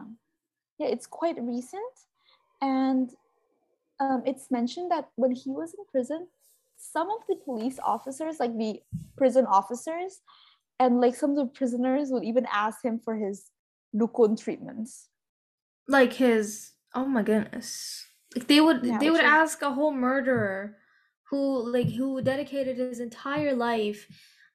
yeah 0.78 0.88
it's 0.88 1.06
quite 1.06 1.36
recent 1.40 1.94
and 2.60 3.10
um, 4.00 4.22
it's 4.26 4.50
mentioned 4.50 4.90
that 4.90 5.08
when 5.16 5.30
he 5.32 5.50
was 5.50 5.74
in 5.74 5.84
prison 5.90 6.26
some 6.76 7.08
of 7.10 7.20
the 7.28 7.36
police 7.36 7.78
officers 7.82 8.38
like 8.40 8.56
the 8.58 8.80
prison 9.16 9.46
officers 9.46 10.20
and 10.80 11.00
like 11.00 11.14
some 11.14 11.30
of 11.30 11.36
the 11.36 11.46
prisoners 11.46 12.10
would 12.10 12.24
even 12.24 12.46
ask 12.52 12.84
him 12.84 12.98
for 12.98 13.14
his 13.16 13.50
dukun 13.94 14.36
treatments 14.38 15.08
Like 15.88 16.14
his 16.14 16.72
oh 16.94 17.04
my 17.06 17.22
goodness. 17.22 18.06
Like 18.34 18.46
they 18.46 18.60
would 18.60 18.84
Yeah, 18.84 18.98
they 18.98 19.10
would 19.10 19.20
is- 19.20 19.26
ask 19.26 19.62
a 19.62 19.72
whole 19.72 19.92
murderer 19.92 20.76
who 21.30 21.70
like 21.72 21.88
who 21.90 22.20
dedicated 22.22 22.76
his 22.78 23.00
entire 23.00 23.54
life 23.54 24.06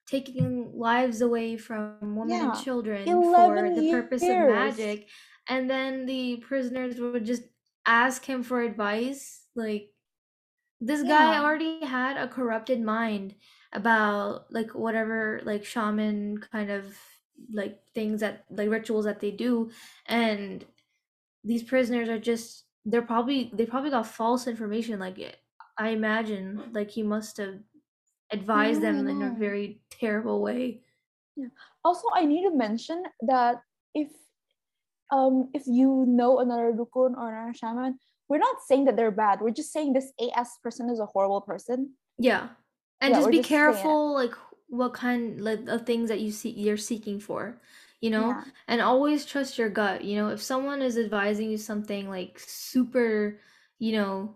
taking 0.06 0.72
lives 0.76 1.20
away 1.20 1.56
from 1.56 2.16
women 2.16 2.30
and 2.32 2.64
children 2.64 3.04
for 3.06 3.56
11 3.56 3.74
the 3.74 3.82
purpose 3.92 4.22
of 4.22 4.28
magic. 4.28 5.08
And 5.48 5.68
then 5.70 6.06
the 6.06 6.36
prisoners 6.38 6.98
would 7.00 7.24
just 7.24 7.42
ask 7.86 8.24
him 8.24 8.42
for 8.42 8.60
advice 8.62 9.46
like 9.54 9.90
this 10.80 11.02
guy 11.02 11.38
already 11.38 11.84
had 11.84 12.16
a 12.16 12.28
corrupted 12.28 12.80
mind 12.80 13.34
about 13.72 14.46
like 14.52 14.70
whatever 14.74 15.40
like 15.44 15.64
shaman 15.64 16.38
kind 16.52 16.70
of 16.70 16.96
like 17.52 17.80
things 17.94 18.20
that 18.20 18.44
like 18.50 18.70
rituals 18.70 19.04
that 19.04 19.20
they 19.20 19.30
do. 19.30 19.70
And 20.06 20.64
these 21.44 21.62
prisoners 21.62 22.08
are 22.08 22.18
just 22.18 22.64
they're 22.84 23.02
probably 23.02 23.50
they 23.54 23.66
probably 23.66 23.90
got 23.90 24.06
false 24.06 24.46
information 24.46 24.98
like 24.98 25.18
it 25.18 25.36
i 25.78 25.90
imagine 25.90 26.62
like 26.72 26.90
he 26.90 27.02
must 27.02 27.36
have 27.36 27.58
advised 28.32 28.82
Yeah, 28.82 28.92
them 28.92 29.08
in 29.08 29.22
a 29.22 29.30
very 29.38 29.82
terrible 29.90 30.40
way. 30.40 30.80
Yeah. 31.36 31.48
also 31.84 32.06
i 32.14 32.24
need 32.24 32.42
to 32.48 32.54
mention 32.56 33.02
that 33.22 33.62
if 33.94 34.08
um 35.12 35.50
if 35.52 35.66
you 35.66 36.04
know 36.06 36.38
another 36.38 36.72
dukun 36.72 37.16
or 37.16 37.34
another 37.34 37.54
shaman 37.54 37.98
we're 38.28 38.38
not 38.38 38.62
saying 38.64 38.84
that 38.84 38.96
they're 38.96 39.10
bad. 39.10 39.40
We're 39.40 39.50
just 39.50 39.72
saying 39.72 39.92
this 39.92 40.12
as 40.36 40.50
person 40.62 40.88
is 40.88 41.00
a 41.00 41.06
horrible 41.06 41.40
person. 41.40 41.94
Yeah. 42.16 42.50
And 43.00 43.10
Yeah, 43.10 43.18
just 43.18 43.30
be 43.32 43.38
just 43.38 43.48
careful 43.48 44.14
like 44.14 44.34
what 44.68 44.94
kind 44.94 45.40
like 45.40 45.66
of 45.66 45.84
things 45.84 46.08
that 46.10 46.20
you 46.20 46.30
see 46.30 46.50
you're 46.50 46.76
seeking 46.76 47.18
for 47.18 47.60
you 48.00 48.10
know 48.10 48.28
Yeah. 48.28 48.44
and 48.68 48.80
always 48.80 49.24
trust 49.26 49.58
your 49.58 49.68
gut 49.68 50.04
you 50.04 50.16
know 50.16 50.28
if 50.28 50.42
someone 50.42 50.82
is 50.82 50.96
advising 50.98 51.50
you 51.50 51.58
something 51.58 52.08
like 52.08 52.38
super 52.38 53.38
you 53.78 53.92
know 53.92 54.34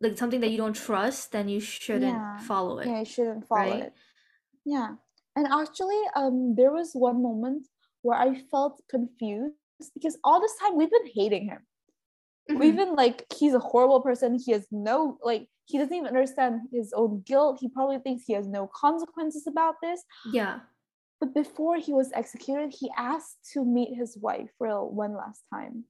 like 0.00 0.16
something 0.18 0.40
that 0.40 0.50
you 0.50 0.58
don't 0.58 0.76
trust 0.76 1.32
then 1.32 1.48
you 1.48 1.60
shouldn't 1.60 2.12
Yeah. 2.12 2.38
follow 2.38 2.78
it 2.78 2.88
yeah 2.88 2.98
you 3.00 3.04
shouldn't 3.04 3.46
follow 3.46 3.70
right? 3.70 3.82
it 3.84 3.92
yeah 4.64 4.94
and 5.36 5.46
actually 5.46 6.00
um 6.14 6.54
there 6.56 6.72
was 6.72 6.92
one 6.94 7.22
moment 7.22 7.66
where 8.02 8.18
i 8.18 8.34
felt 8.50 8.82
confused 8.88 9.54
because 9.94 10.18
all 10.24 10.40
this 10.40 10.56
time 10.60 10.76
we've 10.76 10.90
been 10.90 11.10
hating 11.14 11.46
him 11.48 11.60
we've 12.54 12.74
Mhm. 12.74 12.76
been 12.76 12.94
like 12.94 13.26
he's 13.38 13.54
a 13.54 13.58
horrible 13.58 14.00
person 14.00 14.38
he 14.38 14.52
has 14.52 14.66
no 14.70 15.18
like 15.22 15.48
he 15.66 15.78
doesn't 15.78 15.94
even 15.94 16.06
understand 16.06 16.60
his 16.72 16.92
own 16.92 17.22
guilt 17.26 17.58
he 17.60 17.68
probably 17.68 17.98
thinks 17.98 18.24
he 18.24 18.32
has 18.32 18.46
no 18.46 18.68
consequences 18.68 19.46
about 19.46 19.74
this 19.82 20.02
yeah 20.32 20.60
But 21.20 21.34
before 21.34 21.76
he 21.76 21.92
was 21.92 22.12
executed, 22.14 22.74
he 22.78 22.90
asked 22.96 23.38
to 23.52 23.64
meet 23.64 23.96
his 23.96 24.16
wife 24.18 24.50
for 24.58 24.88
one 24.88 25.16
last 25.16 25.42
time. 25.52 25.84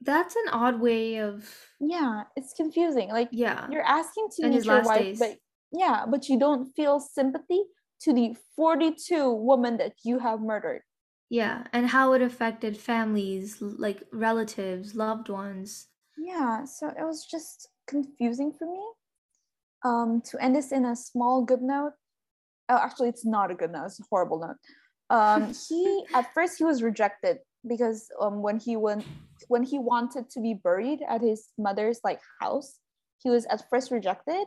That's 0.00 0.36
an 0.36 0.48
odd 0.52 0.80
way 0.80 1.16
of 1.18 1.48
Yeah, 1.80 2.24
it's 2.36 2.52
confusing. 2.52 3.08
Like 3.08 3.28
yeah. 3.32 3.66
you're 3.70 3.82
asking 3.82 4.28
to 4.36 4.48
meet 4.48 4.64
your 4.64 4.82
wife, 4.82 5.00
days. 5.00 5.18
but 5.18 5.38
yeah, 5.72 6.04
but 6.08 6.28
you 6.28 6.38
don't 6.38 6.66
feel 6.74 7.00
sympathy 7.00 7.62
to 8.02 8.12
the 8.12 8.36
42 8.56 9.32
women 9.32 9.78
that 9.78 9.94
you 10.04 10.18
have 10.18 10.40
murdered. 10.40 10.82
Yeah, 11.28 11.64
and 11.72 11.88
how 11.88 12.12
it 12.12 12.22
affected 12.22 12.76
families, 12.76 13.60
like 13.60 14.02
relatives, 14.12 14.94
loved 14.94 15.28
ones. 15.28 15.88
Yeah, 16.16 16.64
so 16.64 16.88
it 16.88 17.02
was 17.02 17.26
just 17.26 17.68
confusing 17.86 18.52
for 18.52 18.66
me. 18.66 18.82
Um, 19.84 20.22
to 20.30 20.42
end 20.42 20.56
this 20.56 20.72
in 20.72 20.84
a 20.84 20.96
small 20.96 21.44
good 21.44 21.62
note. 21.62 21.92
Oh, 22.68 22.76
actually, 22.76 23.08
it's 23.08 23.24
not 23.24 23.50
a 23.50 23.54
good 23.54 23.72
note. 23.72 23.86
It's 23.86 24.00
a 24.00 24.04
horrible 24.10 24.40
note. 24.40 24.56
Um, 25.10 25.54
he 25.68 26.04
at 26.14 26.32
first 26.34 26.58
he 26.58 26.64
was 26.64 26.82
rejected 26.82 27.38
because 27.66 28.08
um, 28.20 28.42
when 28.42 28.58
he 28.58 28.76
went 28.76 29.04
when 29.48 29.62
he 29.62 29.78
wanted 29.78 30.30
to 30.30 30.40
be 30.40 30.54
buried 30.54 31.00
at 31.08 31.20
his 31.20 31.48
mother's 31.58 32.00
like 32.02 32.20
house, 32.40 32.78
he 33.18 33.30
was 33.30 33.46
at 33.46 33.68
first 33.70 33.90
rejected 33.90 34.46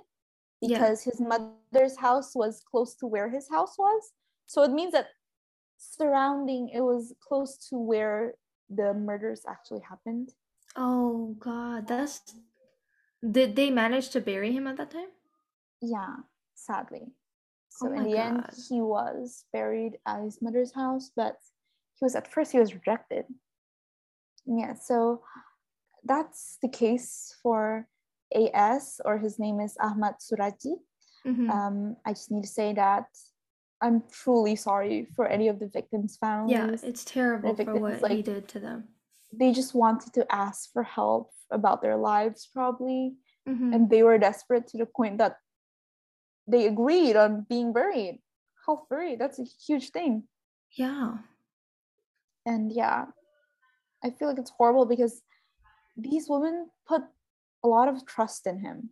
Yeah. 0.61 0.77
because 0.79 1.03
his 1.03 1.19
mother's 1.21 1.97
house 1.97 2.35
was 2.35 2.61
close 2.69 2.95
to 2.95 3.07
where 3.07 3.29
his 3.29 3.47
house 3.49 3.75
was. 3.77 4.11
So 4.47 4.63
it 4.63 4.71
means 4.71 4.93
that 4.93 5.07
surrounding 5.77 6.69
it 6.69 6.81
was 6.81 7.13
close 7.25 7.57
to 7.69 7.77
where 7.77 8.33
the 8.69 8.93
murders 8.93 9.43
actually 9.47 9.81
happened. 9.81 10.33
Oh 10.75 11.35
God, 11.39 11.87
that's. 11.87 12.21
Did 13.19 13.55
they 13.55 13.69
manage 13.69 14.09
to 14.11 14.21
bury 14.21 14.51
him 14.53 14.65
at 14.67 14.77
that 14.77 14.91
time? 14.91 15.11
Yeah, 15.81 16.15
sadly. 16.55 17.11
So 17.69 17.87
Oh 17.89 17.93
in 17.93 18.03
the 18.03 18.17
end, 18.17 18.45
he 18.67 18.81
was 18.81 19.45
buried 19.53 19.99
at 20.05 20.21
his 20.23 20.41
mother's 20.41 20.73
house, 20.73 21.11
but 21.15 21.37
he 21.95 22.05
was 22.05 22.15
at 22.15 22.27
first 22.31 22.51
he 22.51 22.59
was 22.59 22.73
rejected. 22.73 23.25
Yeah, 24.45 24.73
so 24.73 25.23
that's 26.03 26.57
the 26.61 26.69
case 26.69 27.35
for 27.43 27.87
AS, 28.35 29.01
or 29.05 29.17
his 29.17 29.37
name 29.39 29.59
is 29.59 29.77
Ahmad 29.79 30.15
Suradji. 30.19 30.75
Mhm. 31.25 31.49
Um, 31.49 31.97
I 32.05 32.13
just 32.13 32.31
need 32.31 32.43
to 32.43 32.49
say 32.49 32.73
that 32.73 33.07
I'm 33.81 34.03
truly 34.11 34.55
sorry 34.55 35.05
for 35.15 35.25
any 35.27 35.47
of 35.47 35.59
the 35.59 35.67
victims' 35.67 36.17
families. 36.17 36.51
yeah, 36.83 36.89
it's 36.89 37.05
terrible 37.05 37.49
for 37.55 37.63
victims, 37.63 38.01
what 38.01 38.11
he 38.11 38.21
did 38.21 38.47
to 38.49 38.59
them. 38.59 38.95
they 39.31 39.51
just 39.51 39.75
wanted 39.75 40.11
to 40.13 40.25
ask 40.33 40.71
for 40.73 40.81
help 40.83 41.31
about 41.51 41.81
their 41.83 41.95
lives, 41.97 42.47
probably, 42.51 43.15
Mhm. 43.47 43.73
and 43.75 43.89
they 43.89 44.01
were 44.03 44.17
desperate 44.17 44.65
to 44.67 44.77
the 44.77 44.87
point 44.87 45.17
that 45.19 45.37
they 46.51 46.67
agreed 46.67 47.15
on 47.15 47.45
being 47.49 47.73
buried. 47.73 48.21
Half 48.67 48.79
buried, 48.89 49.19
that's 49.19 49.39
a 49.39 49.45
huge 49.65 49.89
thing. 49.91 50.23
Yeah. 50.77 51.17
And 52.45 52.71
yeah, 52.71 53.05
I 54.03 54.09
feel 54.11 54.27
like 54.27 54.37
it's 54.39 54.51
horrible 54.51 54.85
because 54.85 55.21
these 55.97 56.27
women 56.29 56.69
put 56.87 57.01
a 57.63 57.67
lot 57.67 57.87
of 57.87 58.05
trust 58.05 58.47
in 58.47 58.59
him. 58.59 58.89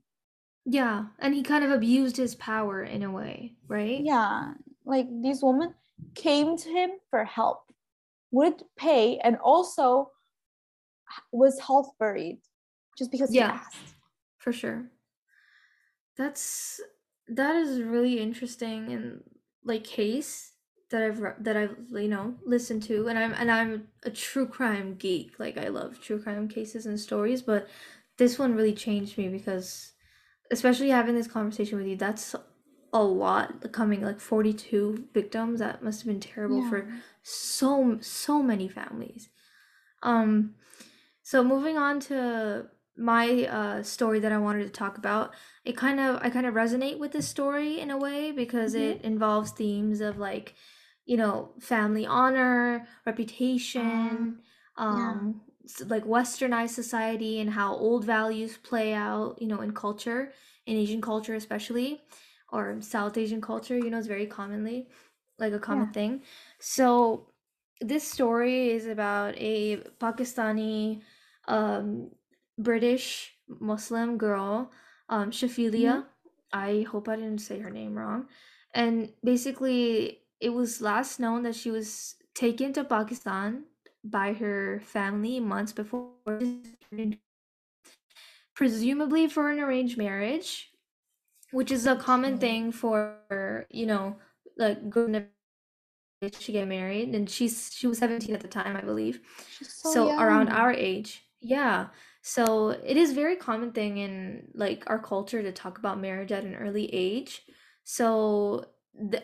Yeah, 0.65 1.05
and 1.19 1.33
he 1.33 1.43
kind 1.43 1.63
of 1.63 1.71
abused 1.71 2.17
his 2.17 2.35
power 2.35 2.83
in 2.83 3.01
a 3.03 3.11
way, 3.11 3.55
right? 3.67 4.01
Yeah, 4.01 4.53
like 4.85 5.07
these 5.21 5.41
women 5.41 5.73
came 6.13 6.57
to 6.57 6.69
him 6.69 6.91
for 7.09 7.23
help, 7.23 7.71
would 8.31 8.61
pay, 8.77 9.17
and 9.19 9.37
also 9.37 10.11
was 11.31 11.59
half 11.61 11.85
buried 11.99 12.39
just 12.97 13.11
because 13.11 13.33
Yeah. 13.33 13.51
he 13.53 13.57
asked. 13.59 13.93
for 14.39 14.51
sure 14.51 14.91
that's 16.17 16.81
that 17.29 17.55
is 17.55 17.81
really 17.81 18.19
interesting 18.19 18.91
and 18.91 19.23
like 19.63 19.83
case 19.83 20.53
that 20.89 21.01
i've 21.03 21.21
that 21.43 21.57
i've 21.57 21.75
you 21.91 22.07
know 22.07 22.35
listened 22.45 22.81
to 22.81 23.07
and 23.07 23.19
i'm 23.19 23.33
and 23.33 23.51
i'm 23.51 23.87
a 24.03 24.09
true 24.09 24.47
crime 24.47 24.95
geek. 24.95 25.37
Like 25.39 25.57
i 25.57 25.67
love 25.67 25.99
true 25.99 26.21
crime 26.21 26.47
cases 26.47 26.85
and 26.85 26.99
stories 26.99 27.41
but 27.41 27.67
this 28.17 28.39
one 28.39 28.55
really 28.55 28.73
changed 28.73 29.17
me 29.17 29.27
because 29.27 29.91
especially 30.51 30.89
having 30.89 31.15
this 31.15 31.27
conversation 31.27 31.77
with 31.77 31.87
you 31.87 31.97
that's 31.97 32.35
a 32.93 33.03
lot 33.03 33.71
coming 33.71 34.01
like 34.01 34.19
42 34.19 35.07
victims 35.13 35.59
that 35.59 35.83
must 35.83 36.01
have 36.01 36.07
been 36.07 36.19
terrible 36.19 36.61
for 36.69 36.87
so 37.21 37.97
so 38.01 38.41
many 38.41 38.67
families. 38.67 39.29
Um 40.01 40.55
so 41.21 41.43
moving 41.43 41.77
on 41.77 41.99
to 42.01 42.67
my 42.97 43.45
uh 43.45 43.83
story 43.83 44.19
that 44.19 44.31
i 44.31 44.37
wanted 44.37 44.63
to 44.63 44.69
talk 44.69 44.97
about 44.97 45.33
it 45.65 45.77
kind 45.77 45.99
of 45.99 46.19
i 46.23 46.29
kind 46.29 46.45
of 46.45 46.53
resonate 46.55 46.97
with 46.99 47.11
this 47.11 47.27
story 47.27 47.79
in 47.79 47.91
a 47.91 47.97
way 47.97 48.31
because 48.31 48.73
Mhm. 48.73 48.75
it 48.75 49.01
involves 49.01 49.51
themes 49.51 50.01
of 50.01 50.17
like 50.17 50.55
you 51.05 51.17
know 51.17 51.51
family 51.59 52.05
honor 52.05 52.87
reputation 53.05 54.39
um 54.77 55.41
s- 55.65 55.83
like 55.87 56.05
westernized 56.05 56.69
society 56.69 57.39
and 57.39 57.51
how 57.51 57.73
old 57.75 58.03
values 58.05 58.57
play 58.57 58.93
out 58.93 59.37
you 59.41 59.47
know 59.47 59.61
in 59.61 59.71
culture 59.73 60.31
in 60.65 60.75
asian 60.77 61.01
culture 61.01 61.35
especially 61.35 62.01
or 62.51 62.77
south 62.81 63.17
asian 63.17 63.41
culture 63.41 63.77
you 63.77 63.89
know 63.89 63.97
it's 63.97 64.07
very 64.07 64.25
commonly 64.27 64.87
like 65.39 65.53
a 65.53 65.59
common 65.59 65.87
Yeah. 65.87 65.93
thing 65.93 66.21
so 66.59 67.27
this 67.81 68.03
story 68.09 68.69
is 68.71 68.87
about 68.87 69.33
a 69.37 69.77
pakistani 69.99 71.01
um 71.47 72.09
british 72.57 73.33
muslim 73.47 74.17
girl 74.17 74.71
um 75.09 75.31
Shafilea. 75.31 76.05
I 76.51 76.85
hope 76.89 77.09
i 77.09 77.15
didn't 77.15 77.39
say 77.39 77.59
her 77.59 77.69
name 77.69 77.97
wrong. 77.97 78.27
And 78.73 79.11
basically 79.23 80.21
it 80.39 80.49
was 80.49 80.81
last 80.81 81.19
known 81.19 81.43
that 81.43 81.55
she 81.55 81.71
was 81.71 82.15
taken 82.35 82.73
to 82.73 82.83
pakistan 82.83 83.63
by 84.03 84.33
her 84.33 84.81
family 84.85 85.39
months 85.39 85.73
before 85.73 86.11
presumably 88.55 89.27
for 89.27 89.51
an 89.51 89.59
arranged 89.59 89.97
marriage 89.97 90.71
which 91.51 91.71
is 91.71 91.85
a 91.85 91.95
common 91.95 92.37
thing 92.37 92.71
for 92.71 93.65
you 93.69 93.85
know 93.85 94.15
like 94.57 94.89
going 94.89 95.13
to 95.13 95.23
get 96.51 96.67
married. 96.67 97.13
And 97.13 97.29
she's 97.29 97.71
she 97.73 97.87
was 97.87 97.99
17 97.99 98.33
at 98.33 98.41
the 98.41 98.47
time 98.47 98.75
i 98.75 98.81
believe. 98.81 99.19
She's 99.57 99.71
so, 99.73 100.19
around 100.19 100.49
our 100.49 100.73
age. 100.73 101.23
Yeah 101.39 101.87
so 102.27 102.69
it 102.85 102.97
is 102.97 103.13
very 103.13 103.37
common 103.37 103.71
thing 103.71 103.99
in 103.99 104.49
like 104.53 104.83
our 104.87 104.99
culture 104.99 105.41
to 105.41 105.51
talk 105.53 105.77
about 105.77 105.97
marriage 105.97 106.33
at 106.33 106.43
an 106.43 106.55
early 106.55 106.93
age. 106.93 107.43
So 107.85 108.65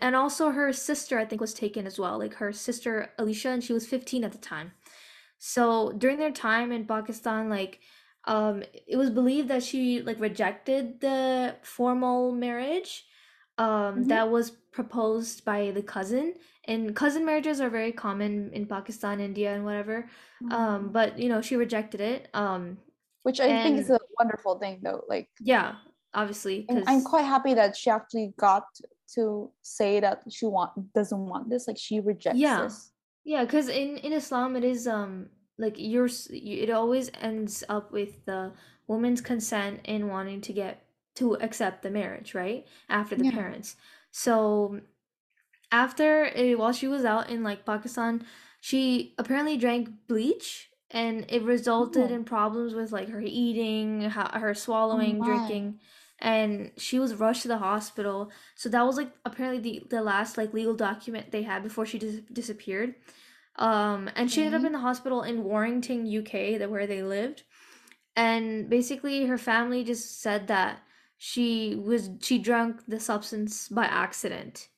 and 0.01 0.15
also 0.15 0.51
her 0.51 0.71
sister 0.71 1.17
i 1.19 1.25
think 1.25 1.41
was 1.41 1.53
taken 1.53 1.87
as 1.87 1.97
well 1.97 2.19
like 2.19 2.35
her 2.35 2.53
sister 2.53 3.11
Alesha 3.19 3.49
and 3.53 3.63
she 3.63 3.73
was 3.73 3.87
15 3.87 4.23
at 4.23 4.31
the 4.31 4.37
time. 4.37 4.71
So 5.37 5.91
during 5.97 6.17
their 6.17 6.31
time 6.31 6.71
in 6.71 6.85
pakistan 6.85 7.49
like 7.49 7.81
um 8.25 8.63
it 8.93 8.95
was 8.97 9.09
believed 9.09 9.49
that 9.49 9.63
she 9.63 10.01
like 10.01 10.19
rejected 10.19 11.01
the 11.01 11.55
formal 11.63 12.31
marriage 12.31 13.05
um 13.57 14.03
Mhm. 14.03 14.07
that 14.07 14.29
was 14.31 14.51
proposed 14.71 15.43
by 15.45 15.71
the 15.71 15.83
cousin. 15.83 16.35
And 16.65 16.95
cousin 16.95 17.25
marriages 17.25 17.59
are 17.59 17.69
very 17.69 17.91
common 17.91 18.51
in 18.53 18.65
pakistan 18.65 19.19
india 19.19 19.53
and 19.55 19.65
whatever. 19.65 20.07
Um 20.49 20.89
Mm. 20.89 20.93
but 20.97 21.19
you 21.19 21.29
know 21.29 21.41
she 21.41 21.55
rejected 21.57 21.99
it. 22.01 22.29
Um 22.33 22.77
which 23.23 23.39
I 23.39 23.47
think 23.61 23.79
is 23.79 23.89
a 23.89 23.99
wonderful 24.19 24.59
thing, 24.59 24.79
though. 24.83 25.03
Like, 25.07 25.29
yeah 25.39 25.75
obviously 26.13 26.65
and 26.69 26.83
I'm 26.87 27.03
quite 27.03 27.25
happy 27.25 27.53
that 27.55 27.75
she 27.75 27.89
actually 27.89 28.33
got 28.37 28.65
to 29.15 29.51
say 29.63 29.99
that 29.99 30.23
she 30.29 30.45
want 30.45 30.93
doesn't 30.93 31.25
want 31.25 31.49
this. 31.49 31.67
Like, 31.67 31.77
she 31.77 31.99
rejects 31.99 32.39
Yeah. 32.39 32.63
this. 32.63 32.91
Yeah, 33.25 33.45
because 33.45 33.69
in 33.69 33.97
in 33.97 34.13
Islam 34.13 34.55
it 34.55 34.63
is 34.63 34.87
um 34.87 35.29
like 35.57 35.75
you're 35.77 36.09
it 36.29 36.69
always 36.69 37.09
ends 37.21 37.63
up 37.69 37.91
with 37.91 38.25
the 38.25 38.53
woman's 38.87 39.21
consent 39.21 39.81
in 39.85 40.07
wanting 40.07 40.41
to 40.41 40.53
get 40.53 40.85
to 41.15 41.35
accept 41.35 41.83
the 41.83 41.89
marriage, 41.89 42.35
right? 42.35 42.67
After 42.89 43.15
the 43.15 43.23
Yeah. 43.23 43.31
parents. 43.31 43.75
So 44.11 44.81
after 45.71 46.25
uh, 46.35 46.57
while 46.57 46.73
she 46.73 46.87
was 46.87 47.05
out 47.05 47.29
in 47.29 47.43
like 47.43 47.65
Pakistan, 47.65 48.25
she 48.61 49.15
apparently 49.17 49.57
drank 49.57 49.89
bleach 50.07 50.69
and 50.93 51.25
it 51.29 51.41
resulted 51.43 52.11
Oh. 52.11 52.13
in 52.15 52.23
problems 52.23 52.73
with 52.73 52.91
like 52.91 53.09
her 53.09 53.21
eating, 53.21 54.01
her 54.01 54.53
swallowing, 54.53 55.17
my. 55.19 55.25
drinking 55.25 55.79
and 56.19 56.71
she 56.77 56.99
was 56.99 57.15
rushed 57.15 57.41
to 57.41 57.47
the 57.49 57.57
hospital. 57.57 58.31
So 58.55 58.69
that 58.69 58.85
was 58.85 58.95
like 58.95 59.11
apparently 59.25 59.59
the 59.59 59.85
the 59.89 60.01
last 60.01 60.37
like 60.37 60.53
legal 60.53 60.75
document 60.75 61.31
they 61.31 61.43
had 61.43 61.63
before 61.63 61.85
she 61.85 61.99
dis- 61.99 62.21
disappeared. 62.31 62.95
Um, 63.57 64.09
and 64.15 64.31
she 64.31 64.41
ended 64.43 64.61
up 64.61 64.65
in 64.65 64.71
the 64.71 64.79
hospital 64.79 65.21
in 65.21 65.43
Warrington, 65.43 66.07
UK, 66.07 66.57
that 66.59 66.71
where 66.71 66.87
they 66.87 67.03
lived. 67.03 67.43
And 68.15 68.69
basically, 68.69 69.25
her 69.25 69.37
family 69.37 69.83
just 69.83 70.21
said 70.21 70.47
that 70.47 70.79
she 71.17 71.75
was 71.75 72.09
she 72.21 72.39
drank 72.39 72.85
the 72.87 72.99
substance 72.99 73.67
by 73.69 73.85
accident 73.85 74.69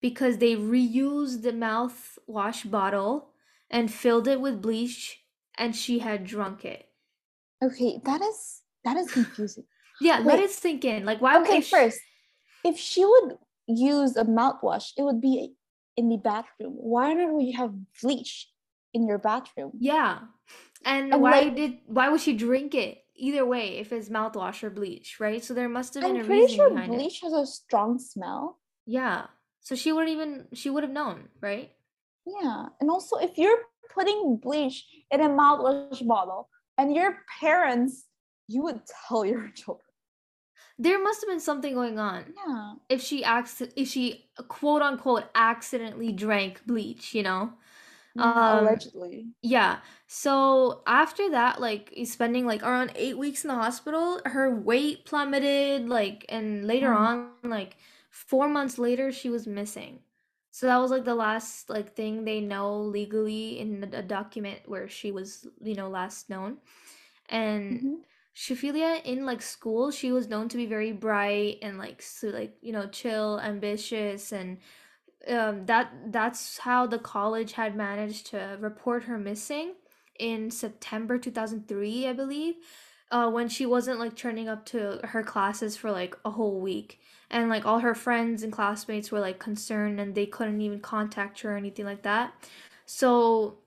because 0.00 0.38
they 0.38 0.54
reused 0.54 1.42
the 1.42 1.52
mouthwash 1.52 2.70
bottle 2.70 3.30
and 3.70 3.92
filled 3.92 4.28
it 4.28 4.40
with 4.40 4.60
bleach, 4.62 5.19
and 5.58 5.74
she 5.74 5.98
had 5.98 6.24
drunk 6.24 6.64
it. 6.64 6.86
Okay, 7.62 8.00
that 8.04 8.20
is 8.22 8.62
that 8.84 8.96
is 8.96 9.10
confusing. 9.10 9.64
Yeah, 10.02 10.20
let 10.24 10.38
it 10.40 10.50
sink 10.50 10.86
in. 10.86 11.04
Like, 11.04 11.20
why? 11.20 11.38
okay, 11.42 11.60
she- 11.60 11.70
first, 11.76 12.00
if 12.64 12.78
she 12.78 13.04
would 13.04 13.36
use 13.66 14.16
a 14.16 14.24
mouthwash, 14.24 14.92
it 14.96 15.02
would 15.02 15.20
be 15.20 15.52
in 15.94 16.08
the 16.08 16.16
bathroom. 16.16 16.72
Why 16.72 17.12
don't 17.12 17.36
we 17.36 17.52
have 17.52 17.74
bleach 18.00 18.48
in 18.94 19.06
your 19.06 19.18
bathroom? 19.18 19.72
Yeah. 19.78 20.20
And, 20.86 21.12
And, 21.12 21.20
why 21.20 21.40
like- 21.42 21.56
did 21.56 21.78
why 21.86 22.08
would 22.08 22.22
she 22.22 22.32
drink 22.32 22.74
it? 22.74 23.04
Either 23.14 23.44
way, 23.44 23.76
if 23.76 23.92
it's 23.92 24.08
mouthwash 24.08 24.62
or 24.62 24.70
bleach, 24.70 25.20
right? 25.20 25.44
So 25.44 25.52
there 25.52 25.68
must 25.68 25.92
have 25.92 26.02
been 26.02 26.16
I'm 26.16 26.22
a 26.22 26.24
pretty 26.24 26.42
reason 26.48 26.56
sure 26.56 26.70
behind 26.70 26.94
it. 26.94 26.96
bleach 26.96 27.20
has 27.20 27.34
a 27.34 27.44
strong 27.44 27.98
smell. 27.98 28.58
Yeah. 28.86 29.26
So 29.60 29.74
she 29.74 29.92
wouldn't 29.92 30.12
even 30.12 30.46
she 30.54 30.70
would 30.70 30.82
have 30.82 30.92
known, 30.92 31.28
right? 31.42 31.72
Yeah. 32.26 32.66
And 32.80 32.90
also, 32.90 33.16
if 33.16 33.38
you're 33.38 33.58
putting 33.94 34.36
bleach 34.36 34.86
in 35.10 35.20
a 35.20 35.28
mouthwash 35.28 36.06
bottle 36.06 36.48
and 36.78 36.94
your 36.94 37.18
parents, 37.40 38.06
you 38.48 38.62
would 38.62 38.80
tell 39.08 39.24
your 39.24 39.48
children. 39.54 39.84
There 40.78 41.02
must 41.02 41.20
have 41.20 41.28
been 41.28 41.40
something 41.40 41.74
going 41.74 41.98
on. 41.98 42.24
Yeah. 42.46 42.72
If 42.88 43.02
she 43.02 43.22
acts 43.22 43.60
if 43.76 43.88
she 43.88 44.30
quote 44.48 44.80
unquote 44.80 45.24
accidentally 45.34 46.12
drank 46.12 46.64
bleach, 46.66 47.14
you 47.14 47.22
know? 47.22 47.52
Um, 48.18 48.66
allegedly. 48.66 49.26
Yeah. 49.42 49.78
So 50.06 50.82
after 50.86 51.30
that, 51.30 51.60
like 51.60 51.92
spending 52.04 52.46
like 52.46 52.62
around 52.62 52.92
eight 52.94 53.18
weeks 53.18 53.44
in 53.44 53.48
the 53.48 53.54
hospital, 53.54 54.20
her 54.24 54.50
weight 54.54 55.04
plummeted, 55.04 55.88
like, 55.88 56.24
and 56.28 56.66
later 56.66 56.92
Oh. 56.92 56.96
on, 56.96 57.30
like 57.44 57.76
four 58.10 58.48
months 58.48 58.78
later, 58.78 59.12
she 59.12 59.28
was 59.30 59.46
missing. 59.46 60.00
So 60.50 60.66
that 60.66 60.78
was 60.78 60.90
like 60.90 61.04
the 61.04 61.14
last 61.14 61.70
like 61.70 61.94
thing 61.94 62.24
they 62.24 62.40
know 62.40 62.80
legally 62.82 63.60
in 63.60 63.88
a 63.92 64.02
document 64.02 64.60
where 64.66 64.88
she 64.88 65.12
was, 65.12 65.46
you 65.62 65.74
know, 65.74 65.88
last 65.88 66.28
known. 66.30 66.58
And 67.28 67.80
Mhm. 67.80 68.04
Shafilea 68.34 69.02
in 69.04 69.26
like 69.26 69.42
school, 69.42 69.90
she 69.90 70.12
was 70.12 70.28
known 70.28 70.48
to 70.48 70.56
be 70.56 70.66
very 70.66 70.92
bright 70.92 71.58
and 71.62 71.78
like 71.78 72.02
so 72.02 72.28
like 72.28 72.56
you 72.62 72.72
know 72.72 72.86
chill, 72.88 73.40
ambitious, 73.40 74.32
and 74.32 74.58
um, 75.28 75.66
that 75.66 75.92
that's 76.12 76.58
how 76.58 76.86
the 76.86 76.98
college 76.98 77.52
had 77.52 77.76
managed 77.76 78.26
to 78.28 78.56
report 78.60 79.04
her 79.04 79.18
missing 79.18 79.74
in 80.18 80.50
September 80.50 81.18
two 81.18 81.30
thousand 81.30 81.68
three, 81.68 82.06
I 82.06 82.12
believe, 82.12 82.56
uh, 83.10 83.30
when 83.30 83.48
she 83.48 83.66
wasn't 83.66 83.98
like 84.00 84.16
turning 84.16 84.48
up 84.48 84.64
to 84.66 85.00
her 85.04 85.22
classes 85.22 85.76
for 85.76 85.90
like 85.90 86.16
a 86.24 86.30
whole 86.30 86.60
week, 86.60 87.00
and 87.30 87.48
like 87.48 87.64
all 87.66 87.78
her 87.80 87.94
friends 87.94 88.42
and 88.42 88.52
classmates 88.52 89.10
were 89.12 89.20
like 89.20 89.38
concerned 89.38 90.00
and 90.00 90.14
they 90.14 90.26
couldn't 90.26 90.60
even 90.60 90.80
contact 90.80 91.40
her 91.40 91.54
or 91.54 91.56
anything 91.56 91.84
like 91.84 92.02
that. 92.02 92.32
So 92.86 93.58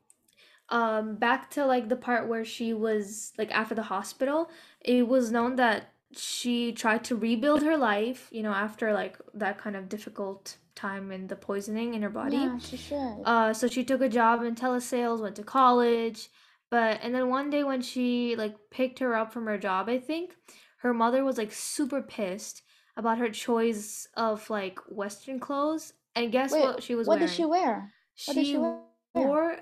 um 0.70 1.16
back 1.16 1.50
to 1.52 1.66
like 1.66 1.90
the 1.90 1.96
part 1.96 2.28
where 2.28 2.46
she 2.46 2.74
was 2.74 3.34
like 3.38 3.52
after 3.52 3.76
the 3.76 3.84
hospital 3.84 4.50
it 4.82 5.08
was 5.08 5.32
known 5.32 5.56
that 5.58 5.92
she 6.16 6.72
tried 6.72 7.04
to 7.04 7.16
rebuild 7.16 7.62
her 7.64 7.76
life 7.78 8.30
you 8.32 8.42
know 8.42 8.52
after 8.54 8.94
like 8.94 9.18
that 9.34 9.58
kind 9.58 9.76
of 9.76 9.90
difficult 9.90 10.58
time 10.76 11.12
in 11.12 11.28
the 11.28 11.36
poisoning 11.36 11.94
in 11.94 12.02
her 12.02 12.10
body 12.10 12.38
Yeah, 12.38 12.58
she 12.60 12.78
should. 12.78 13.22
uh 13.26 13.54
so 13.54 13.68
she 13.68 13.84
took 13.84 14.02
a 14.02 14.10
job 14.10 14.42
in 14.44 14.56
telesales 14.56 15.20
went 15.20 15.36
to 15.36 15.44
college 15.44 16.30
but 16.70 17.00
and 17.04 17.14
then 17.14 17.30
one 17.30 17.50
day 17.50 17.64
when 17.64 17.82
she 17.82 18.36
like 18.38 18.56
picked 18.72 19.00
her 19.00 19.16
up 19.16 19.34
from 19.34 19.46
her 19.46 19.58
job 19.58 19.90
i 19.90 20.00
think 20.00 20.32
her 20.78 20.94
mother 20.94 21.24
was 21.26 21.38
like 21.38 21.52
super 21.52 22.02
pissed 22.02 22.62
about 22.98 23.18
her 23.18 23.30
choice 23.30 24.08
of 24.16 24.48
like 24.50 24.80
western 24.90 25.40
clothes 25.40 25.94
and 26.16 26.32
guess 26.32 26.52
Wait, 26.52 26.62
what 26.62 26.84
she 26.84 26.96
was 26.96 27.08
wearing 27.08 27.22
what 27.22 27.22
wearing 27.22 27.28
did 27.28 27.36
she 27.36 27.46
wear? 27.46 27.92
What 28.26 28.34
did 28.36 28.46
she 28.46 28.52
she 28.54 28.58
wear? 28.58 28.80
wore 29.16 29.58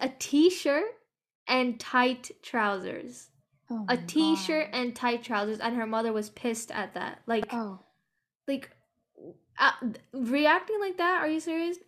a 0.00 0.08
t-shirt 0.18 0.84
and 1.48 1.78
tight 1.80 2.30
trousers. 2.42 3.28
Oh 3.70 3.84
A 3.88 3.96
t-shirt 3.96 4.70
God. 4.72 4.78
and 4.80 4.94
tight 4.96 5.22
trousers 5.22 5.58
and 5.58 5.74
her 5.76 5.86
mother 5.86 6.12
was 6.12 6.30
pissed 6.30 6.70
at 6.70 6.94
that. 6.94 7.20
Like 7.26 7.46
Oh. 7.52 7.80
like 8.46 8.70
uh, 9.58 9.72
reacting 10.12 10.78
like 10.80 10.98
that? 10.98 11.20
Are 11.22 11.28
you 11.28 11.40
serious? 11.40 11.78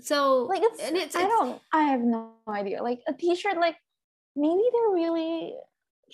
So 0.00 0.44
Like 0.44 0.62
it's, 0.62 0.80
and 0.80 0.96
it's, 0.96 1.16
I 1.16 1.22
don't 1.22 1.60
I 1.72 1.82
have 1.84 2.00
no 2.00 2.32
idea. 2.48 2.82
Like 2.82 3.00
a 3.08 3.12
t-shirt 3.12 3.56
like 3.56 3.76
maybe 4.36 4.62
they're 4.72 4.94
really 4.94 5.54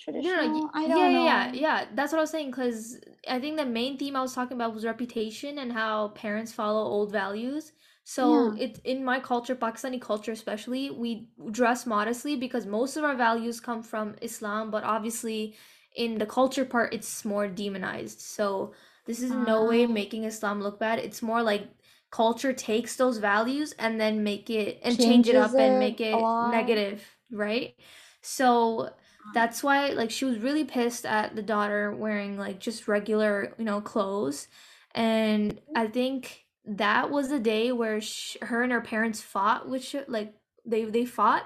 traditional. 0.03 0.71
No, 0.73 0.87
no, 0.87 0.95
yeah, 0.95 1.07
know. 1.07 1.07
yeah, 1.09 1.51
yeah, 1.51 1.51
yeah. 1.53 1.85
That's 1.93 2.11
what 2.11 2.19
I 2.19 2.21
was 2.21 2.29
saying. 2.31 2.51
Cause 2.51 2.97
I 3.27 3.39
think 3.39 3.57
the 3.57 3.65
main 3.65 3.97
theme 3.97 4.15
I 4.15 4.21
was 4.21 4.33
talking 4.33 4.57
about 4.57 4.73
was 4.73 4.85
reputation 4.85 5.57
and 5.57 5.71
how 5.71 6.09
parents 6.09 6.51
follow 6.53 6.83
old 6.83 7.11
values. 7.11 7.71
So 8.03 8.51
Yeah. 8.51 8.55
it's 8.57 8.79
in 8.83 9.03
my 9.05 9.19
culture, 9.19 9.55
Pakistani 9.55 10.01
culture 10.01 10.31
especially, 10.31 10.89
we 10.91 11.29
dress 11.51 11.85
modestly 11.85 12.35
because 12.35 12.65
most 12.65 12.97
of 12.97 13.03
our 13.03 13.15
values 13.15 13.59
come 13.59 13.83
from 13.83 14.15
Islam, 14.21 14.71
but 14.71 14.83
obviously 14.83 15.55
in 15.95 16.17
the 16.17 16.25
culture 16.25 16.65
part, 16.65 16.93
it's 16.93 17.23
more 17.25 17.47
demonized. 17.47 18.19
So 18.21 18.73
this 19.05 19.21
is 19.21 19.33
no 19.35 19.65
way 19.65 19.85
Ah. 19.85 19.87
making 19.87 20.23
Islam 20.25 20.61
look 20.61 20.79
bad. 20.79 20.99
It's 20.99 21.21
more 21.21 21.41
like 21.43 21.69
culture 22.11 22.53
takes 22.53 22.95
those 22.97 23.17
values 23.17 23.73
and 23.79 23.99
then 23.99 24.23
make 24.23 24.49
it 24.49 24.79
and 24.83 24.99
change 24.99 25.29
it 25.29 25.35
up 25.35 25.51
Changes 25.51 25.57
and 25.57 25.79
make 25.79 26.01
it 26.01 26.31
negative, 26.41 27.03
right? 27.31 27.75
So 28.21 28.89
that's 29.33 29.63
why 29.63 29.89
like 29.89 30.11
she 30.11 30.25
was 30.25 30.37
really 30.39 30.63
pissed 30.65 31.05
at 31.05 31.35
the 31.35 31.41
daughter 31.41 31.91
wearing 31.95 32.37
like 32.37 32.59
just 32.59 32.87
regular 32.87 33.53
you 33.57 33.65
know 33.65 33.81
clothes 33.81 34.47
and 34.93 35.59
i 35.75 35.87
think 35.87 36.45
that 36.65 37.09
was 37.09 37.29
the 37.29 37.39
day 37.39 37.71
where 37.71 38.01
sh 38.01 38.37
her 38.41 38.63
and 38.63 38.71
her 38.71 38.81
parents 38.81 39.21
fought 39.21 39.69
which 39.69 39.95
like 40.07 40.33
they 40.65 40.83
they 40.85 41.05
fought 41.05 41.45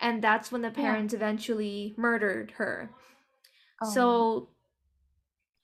and 0.00 0.22
that's 0.22 0.52
when 0.52 0.62
the 0.62 0.68
Yeah. 0.68 0.74
parents 0.74 1.14
eventually 1.14 1.94
murdered 1.96 2.52
her 2.52 2.90
Oh. 3.80 3.92
so 3.92 4.48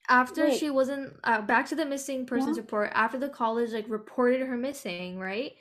after 0.08 0.48
Wait. 0.48 0.58
she 0.58 0.70
wasn't 0.70 1.12
uh, 1.24 1.42
back 1.42 1.66
to 1.68 1.74
the 1.74 1.84
missing 1.84 2.24
persons 2.26 2.56
Yeah. 2.56 2.62
report 2.62 2.90
after 2.94 3.18
the 3.18 3.28
college 3.28 3.72
like 3.72 3.88
reported 3.88 4.40
her 4.46 4.56
missing 4.56 5.18
right 5.18 5.52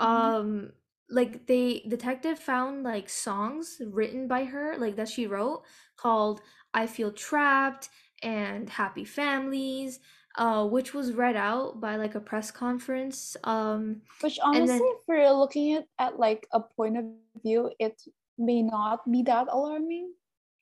Mhm. 0.00 0.06
um 0.06 0.72
like 1.10 1.46
they 1.46 1.84
detective 1.88 2.38
found 2.38 2.82
like 2.84 3.08
songs 3.08 3.80
written 3.86 4.28
by 4.28 4.44
her 4.44 4.76
like 4.78 4.96
that 4.96 5.08
she 5.08 5.26
wrote 5.26 5.62
called 5.96 6.40
i 6.74 6.86
feel 6.86 7.10
trapped 7.12 7.88
and 8.22 8.68
happy 8.68 9.04
families 9.04 10.00
uh 10.36 10.66
which 10.66 10.92
was 10.92 11.12
read 11.14 11.34
out 11.36 11.80
by 11.80 11.96
like 11.96 12.14
a 12.14 12.20
press 12.20 12.50
conference 12.50 13.36
um 13.44 14.02
Which 14.20 14.38
honestly, 14.42 14.66
then- 14.76 14.82
if 14.96 15.02
we're 15.08 15.32
looking 15.32 15.74
at, 15.74 15.86
at 15.98 16.18
like 16.18 16.46
a 16.52 16.60
point 16.60 16.98
of 16.98 17.04
view, 17.42 17.70
it 17.78 18.02
may 18.36 18.62
not 18.62 19.00
be 19.10 19.22
that 19.24 19.48
alarming. 19.50 20.12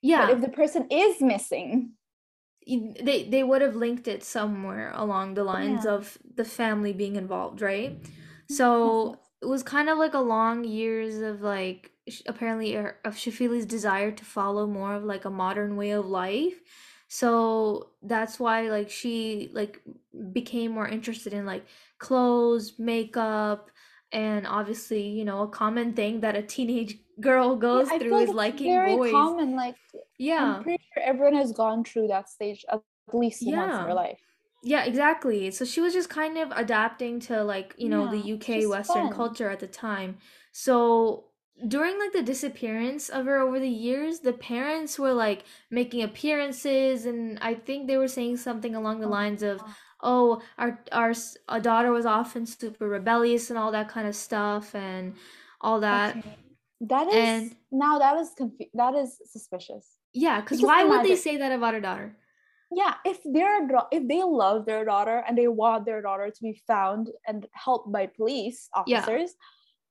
yeah 0.03 0.27
But 0.27 0.35
if 0.37 0.41
the 0.43 0.49
person 0.55 0.87
is 0.91 1.21
missing, 1.21 1.93
they 2.67 3.29
they 3.31 3.43
would 3.45 3.63
have 3.63 3.77
linked 3.77 4.09
it 4.09 4.23
somewhere 4.25 4.93
along 4.95 5.35
the 5.35 5.45
lines 5.45 5.85
Yeah. 5.85 5.95
of 5.95 6.19
the 6.35 6.45
family 6.45 6.93
being 6.93 7.17
involved, 7.17 7.61
right? 7.63 7.97
So 8.49 9.17
yes. 9.17 9.26
It 9.43 9.47
was 9.47 9.63
kind 9.63 9.89
of 9.89 9.99
like 9.99 10.15
a 10.15 10.19
long 10.21 10.65
years 10.65 11.19
of 11.19 11.43
like 11.43 11.93
sh- 12.09 12.23
apparently 12.27 12.73
her- 12.73 12.99
of 13.05 13.17
Shafilea's 13.17 13.67
desire 13.67 14.11
to 14.11 14.25
follow 14.25 14.67
more 14.67 14.95
of 14.95 15.05
like 15.05 15.25
a 15.25 15.31
modern 15.31 15.77
way 15.77 15.91
of 15.91 16.07
life. 16.07 16.61
So 17.09 17.91
that's 18.03 18.41
why 18.41 18.69
like 18.71 18.91
she 18.91 19.51
like 19.53 19.81
became 20.33 20.73
more 20.73 20.89
interested 20.89 21.33
in 21.33 21.47
like 21.47 21.67
clothes, 21.99 22.79
makeup, 22.79 23.71
and 24.13 24.47
obviously, 24.47 25.03
you 25.09 25.25
know, 25.25 25.43
a 25.43 25.49
common 25.49 25.93
thing 25.93 26.21
that 26.21 26.35
a 26.37 26.43
teenage 26.43 26.99
girl 27.21 27.57
goes 27.57 27.89
I 27.89 27.99
through 27.99 28.11
feel 28.11 28.19
is 28.21 28.29
like 28.31 28.55
liking 28.55 28.73
very 28.73 28.97
boys. 28.97 29.13
common. 29.13 29.55
Like 29.57 29.77
Yeah. 30.19 30.57
I'm 30.57 30.63
pretty 30.63 30.83
sure 30.93 31.03
everyone 31.03 31.35
has 31.35 31.53
gone 31.53 31.85
through 31.85 32.09
that 32.09 32.29
stage 32.29 32.65
at 32.71 32.83
least 33.13 33.43
once 33.47 33.77
in 33.77 33.85
their 33.85 33.95
life. 33.95 34.21
Yeah, 34.73 34.85
exactly. 34.85 35.51
So 35.53 35.65
she 35.65 35.81
was 35.81 35.93
just 35.93 36.11
kind 36.11 36.37
of 36.39 36.51
adapting 36.65 37.21
to 37.29 37.45
like, 37.45 37.75
you 37.79 37.89
know, 37.89 38.11
the 38.11 38.33
UK 38.35 38.67
Western 38.69 39.07
fun. 39.09 39.13
culture 39.21 39.49
at 39.49 39.61
the 39.61 39.69
time. 39.69 40.19
So 40.51 41.27
during 41.75 41.95
like 42.01 42.13
the 42.13 42.23
disappearance 42.23 43.09
of 43.09 43.27
her 43.27 43.39
over 43.39 43.59
the 43.61 43.69
years, 43.89 44.21
the 44.21 44.33
parents 44.33 44.99
were 44.99 45.13
like 45.27 45.45
making 45.71 46.03
appearances 46.03 47.07
and 47.07 47.39
I 47.41 47.55
think 47.55 47.87
they 47.87 47.97
were 47.97 48.09
saying 48.19 48.39
something 48.39 48.75
along 48.75 49.01
the 49.01 49.07
Oh, 49.07 49.19
lines 49.21 49.43
of. 49.43 49.61
"Oh, 50.03 50.43
our 50.59 50.73
our 50.93 51.11
s- 51.11 51.39
our 51.49 51.61
daughter 51.61 51.91
was 51.99 52.05
often 52.05 52.45
super 52.47 52.87
rebellious 52.99 53.45
and 53.51 53.59
all 53.61 53.73
that 53.73 53.89
kind 53.89 54.07
of 54.11 54.17
stuff 54.17 54.75
and 54.75 55.15
all 55.61 55.79
that." 55.81 56.17
Okay. 56.17 56.37
That 56.93 57.07
is 57.09 57.15
And- 57.15 57.57
now 57.73 57.95
that 58.05 58.15
is 58.23 58.29
confu- 58.37 58.71
that 58.75 58.95
is 59.03 59.11
suspicious. 59.35 59.87
Yeah, 60.13 60.41
cuz 60.43 60.59
Because 60.59 60.67
why 60.69 60.85
would 60.85 61.01
they 61.07 61.15
imagine- 61.15 61.17
say 61.29 61.37
that 61.39 61.53
about 61.53 61.73
her 61.75 61.81
daughter? 61.81 62.09
Yeah, 62.73 62.95
if 63.05 63.21
they're 63.25 63.69
if 63.93 64.09
they 64.09 64.23
love 64.23 64.67
their 64.67 64.85
daughter 64.85 65.23
and 65.27 65.39
they 65.39 65.47
want 65.49 65.87
their 65.87 66.03
daughter 66.03 66.31
to 66.31 66.43
be 66.43 66.61
found 66.67 67.11
and 67.27 67.47
helped 67.53 67.93
by 67.93 68.07
police 68.07 68.69
Yeah. 68.87 68.99
officers, 69.01 69.35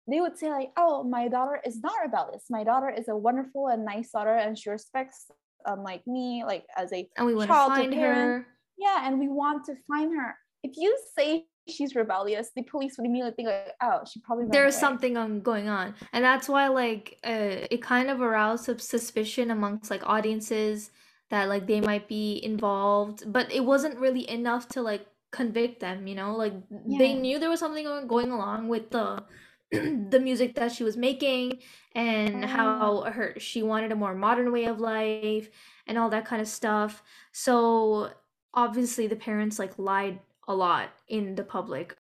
they 0.07 0.19
would 0.19 0.37
say 0.37 0.49
like, 0.51 0.71
"Oh, 0.77 1.03
my 1.03 1.27
daughter 1.29 1.61
is 1.65 1.79
not 1.81 1.93
rebellious. 2.03 2.45
My 2.49 2.63
daughter 2.63 2.89
is 2.89 3.07
a 3.07 3.15
wonderful 3.15 3.67
and 3.69 3.85
nice 3.85 4.11
daughter, 4.11 4.35
and 4.35 4.57
she 4.57 4.69
respects 4.69 5.31
um 5.65 5.83
like 5.83 6.05
me 6.05 6.43
like 6.45 6.65
as 6.75 6.91
a 6.93 7.09
And 7.17 7.25
we 7.27 7.33
want 7.35 7.49
Child 7.49 7.71
to 7.71 7.75
find 7.81 7.93
parent. 7.93 8.45
her. 8.45 8.47
yeah, 8.77 9.07
and 9.07 9.19
we 9.19 9.29
want 9.29 9.63
to 9.65 9.75
find 9.87 10.13
her." 10.17 10.35
If 10.63 10.73
you 10.77 10.97
say 11.17 11.47
she's 11.69 11.95
rebellious, 11.95 12.51
the 12.55 12.63
police 12.63 12.97
would 12.97 13.05
immediately 13.07 13.35
think 13.35 13.47
like, 13.49 13.73
"Oh, 13.81 14.01
she 14.11 14.19
probably 14.19 14.47
there's 14.47 14.75
away." 14.75 14.81
something 14.81 15.15
on 15.17 15.39
going 15.41 15.69
on 15.69 15.95
and 16.13 16.23
that's 16.25 16.49
why 16.49 16.67
like 16.67 17.17
uh, 17.23 17.65
it 17.71 17.81
kind 17.81 18.09
of 18.09 18.21
aroused 18.21 18.65
some 18.65 18.79
suspicion 18.79 19.49
amongst 19.49 19.89
like 19.89 20.05
audiences 20.05 20.91
that 21.29 21.49
like 21.49 21.67
they 21.67 21.81
might 21.81 22.07
be 22.07 22.39
involved 22.43 23.23
but 23.31 23.51
it 23.51 23.63
wasn't 23.65 23.97
really 23.97 24.29
enough 24.29 24.67
to 24.67 24.81
like 24.81 25.05
convict 25.31 25.79
them 25.81 26.07
you 26.07 26.15
know 26.15 26.35
like 26.35 26.53
they 26.97 27.13
knew 27.13 27.39
there 27.39 27.49
was 27.49 27.59
something 27.59 27.83
going 27.85 28.07
going 28.07 28.31
along 28.31 28.67
with 28.67 28.89
the 28.91 29.23
the 29.71 30.19
music 30.21 30.55
that 30.55 30.71
she 30.71 30.83
was 30.83 30.95
making 30.95 31.59
and 31.93 32.43
Oh. 32.43 32.47
how 32.47 33.01
her 33.03 33.35
she 33.39 33.63
wanted 33.63 33.91
a 33.91 33.95
more 33.95 34.13
modern 34.15 34.51
way 34.51 34.65
of 34.65 34.79
life 34.79 35.49
and 35.87 35.97
all 35.97 36.09
that 36.09 36.25
kind 36.25 36.41
of 36.41 36.47
stuff. 36.47 37.03
So 37.31 38.11
obviously 38.53 39.07
the 39.07 39.15
parents 39.15 39.59
like 39.59 39.77
lied 39.77 40.19
a 40.47 40.55
lot 40.55 40.89
in 41.07 41.35
the 41.35 41.43
public. 41.43 41.97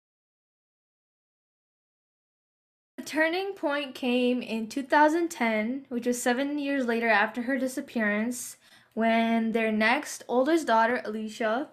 The 2.97 3.03
turning 3.03 3.53
point 3.53 3.95
came 3.95 4.41
in 4.41 4.67
2010, 4.69 5.85
which 5.89 6.05
was 6.07 6.21
7 6.21 6.57
years 6.59 6.85
later 6.85 7.09
after 7.09 7.43
her 7.43 7.57
disappearance, 7.57 8.57
when 8.93 9.51
their 9.51 9.71
next 9.71 10.23
oldest 10.27 10.67
daughter, 10.67 11.01
Alesha, 11.05 11.67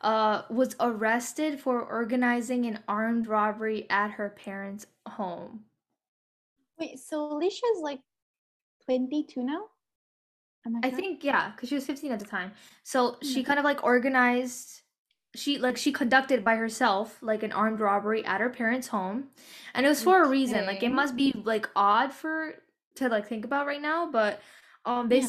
uh, 0.00 0.42
was 0.50 0.76
arrested 0.80 1.60
for 1.60 1.82
organizing 1.82 2.66
an 2.66 2.80
armed 2.88 3.26
robbery 3.26 3.88
at 3.90 4.12
her 4.12 4.30
parents' 4.30 4.86
home. 5.06 5.64
Wait, 6.78 6.98
so 6.98 7.30
Alesha 7.30 7.62
is 7.76 7.82
like 7.82 8.00
22 8.84 9.42
now? 9.42 9.62
I, 10.66 10.88
I 10.88 10.90
think 10.90 11.24
yeah, 11.24 11.50
because 11.50 11.68
she 11.68 11.74
was 11.74 11.86
15 11.86 12.12
at 12.12 12.18
the 12.18 12.24
time. 12.26 12.52
So 12.82 13.16
she 13.22 13.40
Yeah. 13.40 13.46
kind 13.46 13.58
of 13.58 13.64
like 13.64 13.82
organized 13.84 14.80
she 15.36 15.58
like 15.58 15.76
she 15.76 15.90
conducted 15.92 16.44
by 16.44 16.54
herself 16.54 17.18
like 17.20 17.42
an 17.42 17.50
armed 17.52 17.80
robbery 17.80 18.24
at 18.24 18.40
her 18.40 18.50
parents' 18.50 18.88
home. 18.88 19.28
And 19.74 19.84
it 19.84 19.88
was 19.88 20.02
for 20.02 20.22
a 20.22 20.28
reason. 20.28 20.66
Like 20.66 20.82
it 20.82 20.92
must 20.92 21.16
be 21.16 21.32
like 21.44 21.68
odd 21.74 22.12
for 22.12 22.54
to 22.96 23.08
like 23.08 23.26
think 23.26 23.44
about 23.44 23.66
right 23.66 23.82
now, 23.82 24.10
but 24.10 24.40
um 24.84 25.08
Yeah. 25.10 25.26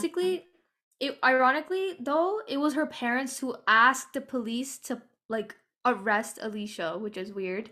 It 0.99 1.17
ironically 1.23 1.95
though, 1.99 2.41
it 2.47 2.57
was 2.57 2.73
her 2.73 2.85
parents 2.85 3.39
who 3.39 3.55
asked 3.67 4.13
the 4.13 4.21
police 4.21 4.77
to 4.79 5.01
like 5.29 5.55
arrest 5.85 6.39
Alesha, 6.41 6.99
which 6.99 7.17
is 7.17 7.33
weird. 7.33 7.69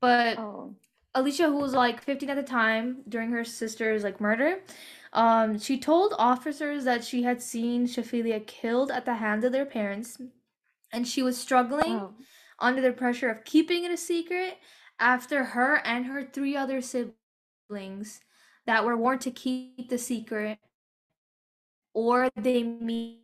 But 0.00 0.38
Oh. 0.38 0.74
Alesha, 1.14 1.46
who 1.46 1.56
was 1.56 1.72
like 1.74 2.02
15 2.02 2.30
at 2.30 2.36
the 2.36 2.42
time 2.42 3.02
during 3.08 3.30
her 3.30 3.44
sister's 3.44 4.04
like 4.04 4.20
murder, 4.20 4.60
um, 5.14 5.58
she 5.58 5.78
told 5.78 6.14
officers 6.18 6.84
that 6.84 7.02
she 7.04 7.22
had 7.22 7.42
seen 7.42 7.86
Shafilea 7.86 8.46
killed 8.46 8.90
at 8.90 9.04
the 9.06 9.14
hands 9.14 9.44
of 9.44 9.52
their 9.52 9.64
parents, 9.66 10.18
and 10.92 11.08
she 11.08 11.22
was 11.22 11.38
struggling 11.38 11.96
Oh. 12.00 12.14
under 12.60 12.80
the 12.82 12.92
pressure 12.92 13.30
of 13.30 13.44
keeping 13.44 13.84
it 13.84 13.90
a 13.90 13.96
secret 13.96 14.58
after 15.00 15.42
her 15.44 15.76
and 15.84 16.06
her 16.06 16.22
three 16.24 16.56
other 16.56 16.80
siblings 16.82 18.20
that 18.66 18.84
were 18.84 18.96
warned 18.96 19.22
to 19.22 19.30
keep 19.30 19.88
the 19.88 19.98
secret, 19.98 20.58
or 21.94 22.28
they 22.36 22.62
meet 22.62 23.20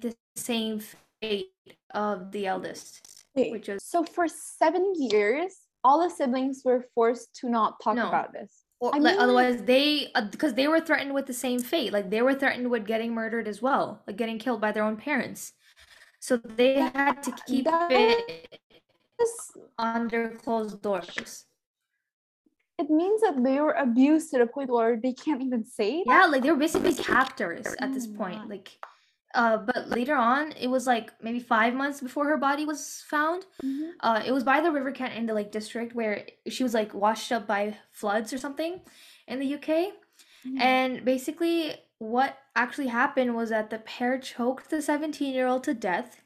the 0.00 0.14
same 0.36 0.80
fate 1.20 1.52
of 1.92 2.30
the 2.32 2.46
eldest, 2.46 3.06
Wait, 3.34 3.50
which 3.52 3.68
is 3.68 3.82
so 3.84 4.04
for 4.04 4.26
seven 4.28 4.92
years, 4.96 5.54
all 5.82 6.02
the 6.02 6.08
siblings 6.10 6.62
were 6.64 6.84
forced 6.94 7.34
to 7.36 7.48
not 7.48 7.80
talk 7.82 7.96
No. 7.96 8.08
about 8.08 8.32
this. 8.32 8.62
Or 8.80 8.90
I 8.90 8.94
mean, 8.94 9.04
like- 9.04 9.18
otherwise 9.18 9.62
they 9.62 10.10
uh, 10.14 10.22
because 10.30 10.54
they 10.54 10.68
were 10.68 10.80
threatened 10.80 11.14
with 11.14 11.26
the 11.26 11.32
same 11.32 11.60
fate. 11.60 11.92
Like 11.92 12.10
they 12.10 12.22
were 12.22 12.34
threatened 12.34 12.70
with 12.70 12.86
getting 12.86 13.14
murdered 13.14 13.46
as 13.48 13.62
well, 13.62 14.02
like 14.06 14.16
getting 14.16 14.38
killed 14.38 14.60
by 14.60 14.72
their 14.72 14.82
own 14.84 14.96
parents. 14.96 15.52
So 16.20 16.36
they 16.38 16.74
had 16.80 17.22
to 17.22 17.32
keep 17.46 17.64
That- 17.66 17.90
it 17.92 18.58
under 19.78 20.30
closed 20.30 20.82
doors. 20.82 21.44
It 22.78 22.90
means 22.90 23.20
that 23.22 23.42
they 23.42 23.60
were 23.60 23.72
abused 23.72 24.30
to 24.30 24.38
the 24.38 24.46
point 24.46 24.70
where 24.70 24.96
they 24.96 25.12
can't 25.12 25.42
even 25.42 25.64
say 25.64 26.02
that. 26.06 26.12
Yeah, 26.12 26.26
like 26.26 26.42
they 26.42 26.50
were 26.50 26.56
basically 26.56 26.94
captors 26.94 27.66
at 27.80 27.92
this 27.94 28.06
point. 28.06 28.48
Like 28.48 28.70
uh 29.34 29.58
but 29.58 29.88
later 29.88 30.14
on 30.14 30.52
it 30.52 30.68
was 30.68 30.86
like 30.86 31.12
maybe 31.22 31.40
5 31.40 31.74
months 31.74 32.00
before 32.00 32.26
her 32.28 32.36
body 32.36 32.64
was 32.64 33.04
found. 33.08 33.46
Mhm. 33.62 33.92
Uh 34.00 34.22
it 34.24 34.32
was 34.32 34.44
by 34.44 34.60
the 34.60 34.70
River 34.70 34.92
Kent 34.92 35.14
in 35.14 35.26
the 35.26 35.34
Lake 35.34 35.50
District 35.52 35.94
where 35.94 36.26
she 36.48 36.62
was 36.62 36.74
like 36.74 36.94
washed 36.94 37.30
up 37.32 37.46
by 37.46 37.76
floods 37.92 38.32
or 38.32 38.38
something 38.38 38.80
in 39.26 39.38
the 39.40 39.46
UK. 39.56 39.92
Mhm. 40.46 40.60
And 40.60 41.04
basically, 41.04 41.74
what 41.98 42.38
actually 42.54 42.88
happened 42.88 43.34
was 43.34 43.50
that 43.50 43.70
the 43.70 43.78
pair 43.78 44.18
choked 44.18 44.70
the 44.70 44.82
17 44.82 45.32
year 45.34 45.46
old 45.46 45.64
to 45.64 45.74
death 45.74 46.20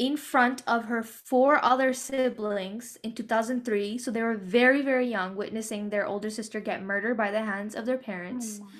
in 0.00 0.16
front 0.16 0.62
of 0.66 0.86
her 0.86 1.02
four 1.02 1.62
other 1.62 1.92
siblings 1.92 2.96
in 3.04 3.12
2003. 3.14 3.98
So 3.98 4.10
they 4.10 4.22
were 4.22 4.36
very, 4.58 4.80
very 4.80 5.06
young, 5.06 5.36
witnessing 5.36 5.90
their 5.90 6.06
older 6.06 6.30
sister 6.30 6.58
get 6.58 6.82
murdered 6.82 7.18
by 7.18 7.30
the 7.30 7.42
hands 7.42 7.74
of 7.74 7.84
their 7.84 7.98
parents 7.98 8.60
Oh 8.62 8.64
my. 8.64 8.70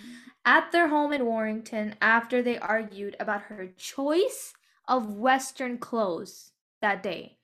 at 0.56 0.72
their 0.72 0.88
home 0.88 1.12
in 1.12 1.26
Warrington 1.26 1.94
after 2.00 2.40
they 2.42 2.56
argued 2.58 3.16
about 3.20 3.42
her 3.52 3.66
choice 3.76 4.54
of 4.88 5.12
Western 5.28 5.76
clothes 5.76 6.52
that 6.80 7.02
day. 7.02 7.36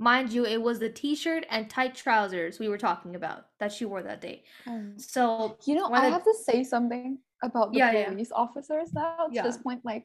Mind 0.00 0.32
you, 0.32 0.44
it 0.44 0.60
was 0.60 0.80
the 0.80 0.90
t 0.90 1.14
shirt 1.14 1.46
and 1.50 1.70
tight 1.70 1.94
trousers 1.94 2.58
we 2.58 2.68
were 2.68 2.78
talking 2.88 3.14
about 3.14 3.40
that 3.60 3.70
she 3.70 3.84
wore 3.84 4.02
that 4.02 4.20
day. 4.20 4.42
Oh. 4.66 4.82
So, 4.96 5.56
You 5.66 5.76
know, 5.76 5.86
I 5.92 6.06
of- 6.06 6.12
have 6.14 6.24
to 6.24 6.34
say 6.48 6.64
something 6.64 7.18
about 7.44 7.70
the 7.72 7.78
Yeah, 7.78 7.92
yeah. 7.92 8.08
police 8.08 8.32
officers 8.32 8.92
now 8.92 9.28
to 9.28 9.34
Yeah. 9.36 9.42
this 9.46 9.58
point. 9.58 9.84
Like, 9.84 10.04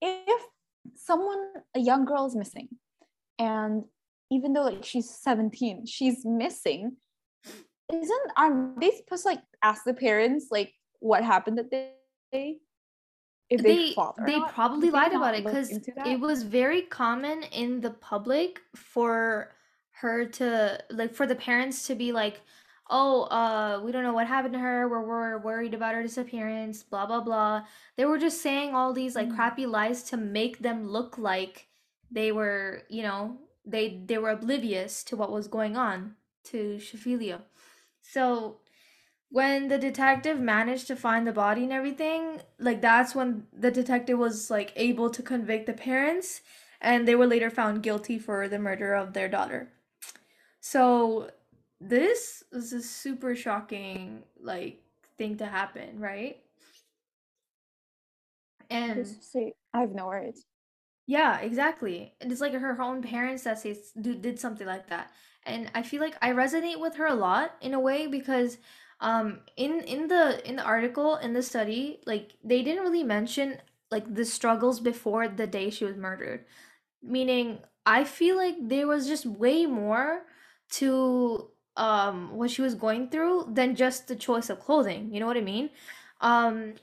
if 0.00 0.42
someone, 0.96 1.38
a 1.74 1.80
young 1.80 2.04
girl 2.04 2.26
is 2.26 2.36
missing, 2.36 2.68
and 3.38 3.84
even 4.30 4.52
though 4.52 4.62
like 4.62 4.84
she's 4.84 5.10
17, 5.10 5.86
she's 5.86 6.24
missing, 6.24 6.96
isn't 7.92 8.30
are 8.36 8.70
they 8.78 8.90
supposed 8.90 9.22
to 9.22 9.30
like 9.30 9.42
ask 9.62 9.84
the 9.84 9.94
parents 9.94 10.48
like 10.50 10.74
what 11.00 11.24
happened 11.24 11.58
that 11.58 11.70
day? 11.70 12.58
If 13.50 13.62
they, 13.62 13.94
they 13.94 13.94
they 14.26 14.38
not? 14.38 14.52
probably 14.52 14.90
lied 14.90 15.14
about 15.14 15.34
it 15.34 15.44
because 15.44 15.70
it 15.70 16.20
was 16.20 16.42
very 16.42 16.82
common 16.82 17.44
in 17.44 17.80
the 17.80 17.90
public 17.90 18.60
for 18.76 19.54
her 19.92 20.26
to 20.26 20.78
like 20.90 21.14
for 21.14 21.26
the 21.26 21.34
parents 21.34 21.86
to 21.86 21.94
be 21.94 22.12
like 22.12 22.42
oh 22.90 23.22
uh 23.24 23.80
we 23.84 23.92
don't 23.92 24.02
know 24.02 24.12
what 24.12 24.26
happened 24.26 24.54
to 24.54 24.60
her 24.60 24.88
we're, 24.88 25.02
we're 25.02 25.38
worried 25.38 25.74
about 25.74 25.94
her 25.94 26.02
disappearance 26.02 26.82
blah 26.82 27.06
blah 27.06 27.20
blah 27.20 27.62
they 27.96 28.04
were 28.04 28.18
just 28.18 28.42
saying 28.42 28.74
all 28.74 28.92
these 28.92 29.14
like 29.14 29.28
Mm. 29.28 29.36
crappy 29.36 29.66
lies 29.66 30.02
to 30.04 30.16
make 30.16 30.60
them 30.60 30.88
look 30.88 31.18
like 31.18 31.68
they 32.10 32.32
were 32.32 32.82
you 32.88 33.02
know 33.02 33.38
they 33.64 34.02
they 34.06 34.18
were 34.18 34.30
oblivious 34.30 35.04
to 35.04 35.16
what 35.16 35.30
was 35.32 35.48
going 35.48 35.76
on 35.76 36.14
to 36.44 36.76
Shafilea 36.78 37.40
so 38.02 38.60
when 39.30 39.68
the 39.68 39.78
detective 39.78 40.40
managed 40.40 40.86
to 40.86 40.96
find 40.96 41.26
the 41.26 41.32
body 41.32 41.62
and 41.64 41.72
everything, 41.72 42.40
like 42.58 42.80
that's 42.80 43.14
when 43.14 43.46
the 43.52 43.70
detective 43.70 44.18
was 44.18 44.50
like 44.50 44.72
able 44.76 45.10
to 45.10 45.22
convict 45.22 45.66
the 45.66 45.74
parents 45.74 46.40
and 46.80 47.06
they 47.06 47.14
were 47.14 47.26
later 47.26 47.50
found 47.50 47.82
guilty 47.82 48.18
for 48.18 48.48
the 48.48 48.58
murder 48.58 48.94
of 48.94 49.12
their 49.12 49.28
daughter. 49.28 49.68
So 50.60 51.30
this 51.80 52.42
is 52.52 52.72
a 52.72 52.82
super 52.82 53.34
shocking 53.34 54.22
like 54.40 54.82
thing 55.16 55.36
to 55.38 55.46
happen, 55.46 55.98
right? 56.00 56.38
And 58.70 59.06
say, 59.06 59.52
I 59.74 59.80
have 59.80 59.90
no 59.94 60.06
words. 60.06 60.44
yeah, 61.06 61.38
exactly. 61.40 62.14
And 62.20 62.30
it's 62.30 62.40
like 62.40 62.52
her 62.52 62.80
own 62.82 63.02
parents 63.02 63.44
that 63.44 63.58
say 63.58 63.76
did 64.00 64.38
something 64.38 64.66
like 64.66 64.88
that. 64.88 65.10
And 65.44 65.70
I 65.74 65.82
feel 65.82 66.00
like 66.02 66.16
I 66.20 66.30
resonate 66.32 66.80
with 66.80 66.96
her 66.96 67.06
a 67.06 67.14
lot 67.14 67.52
in 67.60 67.74
a 67.74 67.80
way 67.80 68.06
because 68.06 68.58
um 69.00 69.40
in 69.56 69.80
in 69.82 70.08
the 70.08 70.46
in 70.48 70.56
the 70.56 70.62
article 70.64 71.16
in 71.16 71.32
the 71.32 71.42
study 71.42 72.00
like 72.04 72.32
they 72.42 72.62
didn't 72.62 72.82
really 72.82 73.04
mention 73.04 73.56
like 73.92 74.12
the 74.12 74.24
struggles 74.24 74.80
before 74.80 75.28
the 75.28 75.46
day 75.46 75.70
she 75.70 75.84
was 75.84 75.96
murdered. 75.96 76.44
Meaning 77.02 77.60
I 77.86 78.04
feel 78.04 78.36
like 78.36 78.56
there 78.60 78.86
was 78.86 79.06
just 79.08 79.26
way 79.26 79.66
more 79.66 80.22
to 80.72 81.50
um 81.78 82.36
what 82.36 82.50
she 82.50 82.62
was 82.62 82.74
going 82.74 83.08
through 83.08 83.48
than 83.50 83.74
just 83.74 84.08
the 84.08 84.16
choice 84.16 84.50
of 84.50 84.60
clothing. 84.60 85.12
You 85.12 85.20
know 85.20 85.26
what 85.26 85.36
I 85.36 85.42
mean? 85.42 85.70
Um 86.20 86.74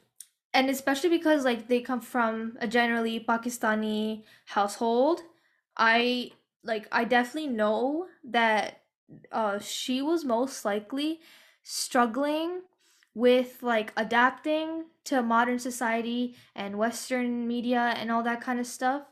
and 0.53 0.69
especially 0.69 1.09
because 1.09 1.43
like 1.43 1.67
they 1.67 1.81
come 1.81 2.01
from 2.01 2.57
a 2.61 2.67
generally 2.67 3.19
Pakistani 3.19 4.23
household, 4.45 5.21
I 5.77 6.31
like 6.63 6.87
I 6.91 7.03
definitely 7.03 7.47
know 7.51 8.07
that 8.23 8.81
uh 9.31 9.59
she 9.59 10.01
was 10.01 10.25
most 10.25 10.65
likely 10.65 11.19
struggling 11.63 12.61
with 13.13 13.61
like 13.63 13.93
adapting 13.97 14.85
to 15.05 15.21
modern 15.21 15.59
society 15.59 16.35
and 16.55 16.77
western 16.77 17.47
media 17.47 17.93
and 17.97 18.11
all 18.11 18.23
that 18.23 18.41
kind 18.41 18.59
of 18.59 18.67
stuff 18.67 19.03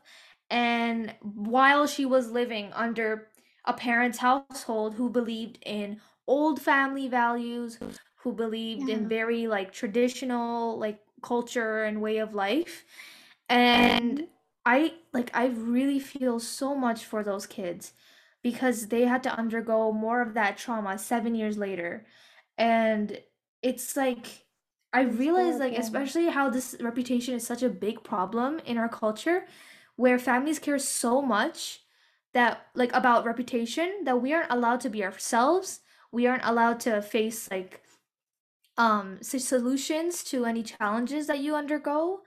and 0.50 1.14
while 1.22 1.86
she 1.86 2.04
was 2.04 2.30
living 2.30 2.70
under 2.74 3.28
a 3.64 3.72
parent's 3.72 4.18
household 4.18 4.94
who 4.94 5.10
believed 5.10 5.58
in 5.64 6.00
old 6.26 6.60
family 6.60 7.08
values 7.08 7.78
who 8.16 8.32
believed 8.32 8.88
in 8.88 9.08
very 9.08 9.46
like 9.46 9.72
traditional 9.72 10.78
like 10.78 11.00
culture 11.22 11.84
and 11.84 12.00
way 12.00 12.18
of 12.18 12.34
life. 12.34 12.84
And 13.48 14.28
i 14.66 14.94
like 15.12 15.30
i 15.34 15.46
really 15.46 15.98
feel 15.98 16.40
so 16.40 16.74
much 16.74 17.04
for 17.04 17.22
those 17.22 17.46
kids 17.46 17.92
because 18.42 18.88
they 18.88 19.02
had 19.04 19.22
to 19.22 19.36
undergo 19.36 19.92
more 19.92 20.22
of 20.22 20.34
that 20.34 20.56
trauma 20.56 20.98
7 20.98 21.34
years 21.34 21.58
later. 21.58 22.06
And 22.58 23.20
it's 23.62 23.96
like 23.96 24.46
i 24.92 25.02
realize 25.02 25.58
like 25.58 25.74
especially 25.74 26.26
how 26.28 26.50
this 26.50 26.76
reputation 26.80 27.34
is 27.34 27.46
such 27.46 27.62
a 27.62 27.68
big 27.70 28.02
problem 28.04 28.60
in 28.66 28.78
our 28.78 28.88
culture 28.88 29.46
where 29.96 30.18
families 30.18 30.58
care 30.58 30.78
so 30.78 31.22
much 31.22 31.83
that 32.34 32.66
like 32.74 32.92
about 32.94 33.24
reputation 33.24 34.04
that 34.04 34.20
we 34.20 34.32
aren't 34.34 34.52
allowed 34.52 34.80
to 34.82 34.90
be 34.90 35.04
ourselves. 35.04 35.80
We 36.12 36.26
aren't 36.26 36.44
allowed 36.44 36.80
to 36.80 37.02
face 37.02 37.50
like 37.50 37.82
um 38.76 39.18
solutions 39.22 40.24
to 40.24 40.44
any 40.44 40.62
challenges 40.62 41.26
that 41.28 41.38
you 41.40 41.54
undergo. 41.54 42.22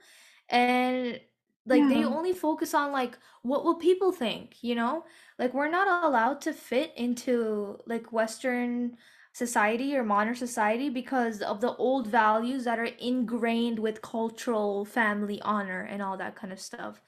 And 0.48 1.20
like 1.66 1.88
they 1.88 2.04
only 2.04 2.32
focus 2.32 2.72
on 2.74 2.92
like 2.92 3.18
what 3.42 3.64
will 3.64 3.76
people 3.76 4.12
think 4.12 4.62
you 4.62 4.74
know? 4.74 5.04
Like 5.38 5.54
we're 5.54 5.70
not 5.70 6.04
allowed 6.04 6.40
to 6.42 6.52
fit 6.52 6.92
into 6.96 7.78
like 7.86 8.12
western 8.12 8.96
society 9.34 9.94
or 9.96 10.02
modern 10.04 10.34
society 10.34 10.88
because 10.88 11.42
of 11.42 11.60
the 11.60 11.76
old 11.76 12.06
values 12.08 12.64
that 12.64 12.78
are 12.78 12.84
ingrained 12.84 13.78
with 13.78 14.02
cultural 14.02 14.84
family 14.84 15.40
honor 15.42 15.82
and 15.82 16.02
all 16.02 16.16
that 16.16 16.34
kind 16.34 16.52
of 16.52 16.58
stuff 16.60 17.02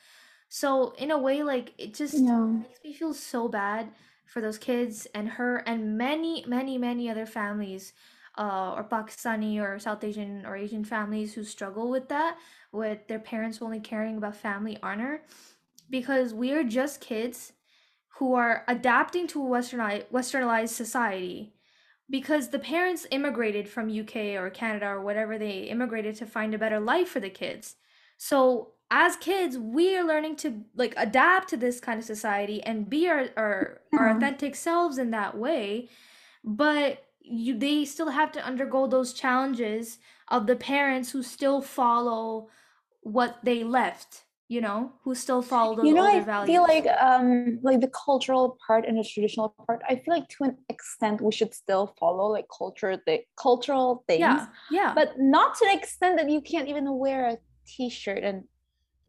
so 0.51 0.93
in 0.93 1.13
a 1.13 1.19
way 1.19 1.43
like 1.45 1.75
it 1.79 1.95
just 1.95 2.27
Yeah. 2.27 2.65
makes 2.69 2.81
me 2.85 2.95
feel 2.95 3.15
so 3.15 3.49
bad 3.49 3.95
for 4.27 4.43
those 4.43 4.59
kids 4.59 5.07
and 5.15 5.31
her 5.31 5.59
and 5.59 5.99
many 5.99 6.45
many 6.47 6.79
many 6.79 7.11
other 7.11 7.27
families 7.27 7.95
uh, 8.39 8.75
or 8.75 8.85
Pakistani 8.89 9.61
or 9.61 9.79
South 9.79 10.05
Asian 10.05 10.47
or 10.47 10.57
Asian 10.57 10.85
families 10.85 11.35
who 11.35 11.45
struggle 11.45 11.91
with 11.91 12.09
that, 12.11 12.39
with 12.73 13.09
their 13.09 13.21
parents 13.21 13.63
only 13.63 13.81
caring 13.81 14.19
about 14.19 14.37
family 14.37 14.79
honor, 14.83 15.25
because 15.89 16.35
we 16.35 16.53
are 16.53 16.65
just 16.65 17.01
kids 17.01 17.53
who 18.19 18.35
are 18.35 18.65
adapting 18.69 19.27
to 19.29 19.43
a 19.45 19.49
westernized 19.49 20.09
westernized 20.11 20.71
society 20.71 21.55
because 22.11 22.51
the 22.51 22.59
parents 22.61 23.07
immigrated 23.13 23.69
from 23.69 23.89
UK 23.91 24.37
or 24.37 24.51
Canada 24.51 24.89
or 24.89 25.03
whatever 25.03 25.39
they 25.39 25.65
immigrated 25.65 26.17
to 26.17 26.27
find 26.27 26.55
a 26.55 26.59
better 26.59 26.81
life 26.81 27.09
for 27.11 27.21
the 27.21 27.31
kids. 27.31 27.77
So 28.19 28.75
as 28.91 29.17
kids, 29.17 29.57
we 29.57 29.97
are 29.97 30.05
learning 30.05 30.37
to 30.37 30.63
like 30.75 30.95
adapt 30.97 31.49
to 31.51 31.57
this 31.57 31.79
kind 31.81 31.99
of 31.99 32.05
society 32.05 32.63
and 32.63 32.91
be 32.91 33.09
our 33.09 33.29
our, 33.37 33.81
our 33.97 34.11
authentic 34.11 34.57
selves 34.57 34.99
in 34.99 35.13
that 35.13 35.37
way. 35.37 35.89
But 36.43 37.05
you 37.23 37.57
they 37.57 37.85
still 37.85 38.11
have 38.11 38.33
to 38.33 38.45
undergo 38.45 38.87
those 38.87 39.13
challenges 39.13 39.99
of 40.29 40.47
the 40.47 40.57
parents 40.57 41.11
who 41.13 41.23
still 41.23 41.63
follow 41.63 42.49
what 43.03 43.39
they 43.45 43.63
left, 43.63 44.25
you 44.49 44.61
know, 44.61 44.93
who 45.05 45.15
still 45.15 45.41
follow 45.41 45.77
those 45.77 45.87
you 45.87 45.95
know 45.95 46.05
i 46.05 46.21
values. 46.21 46.49
feel 46.49 46.63
like 46.63 46.87
um 47.01 47.61
like 47.63 47.81
the 47.81 47.91
cultural 48.05 48.59
part 48.67 48.85
and 48.85 48.99
the 48.99 49.05
traditional 49.05 49.55
part 49.67 49.81
i 49.89 49.95
feel 49.95 50.15
like 50.15 50.29
to 50.29 50.45
an 50.45 50.57
extent 50.69 51.21
we 51.21 51.33
should 51.33 51.55
still 51.55 51.95
follow 51.99 52.27
like 52.31 52.47
culture 52.57 53.01
the 53.07 53.21
cultural 53.37 54.05
things 54.07 54.21
yeah, 54.21 54.47
yeah. 54.71 54.93
but 54.95 55.13
not 55.19 55.55
to 55.55 55.65
the 55.67 55.79
extent 55.79 56.17
that 56.17 56.29
you 56.29 56.41
can't 56.41 56.69
even 56.69 56.99
wear 56.99 57.29
a 57.29 57.39
t-shirt 57.67 58.23
and 58.25 58.45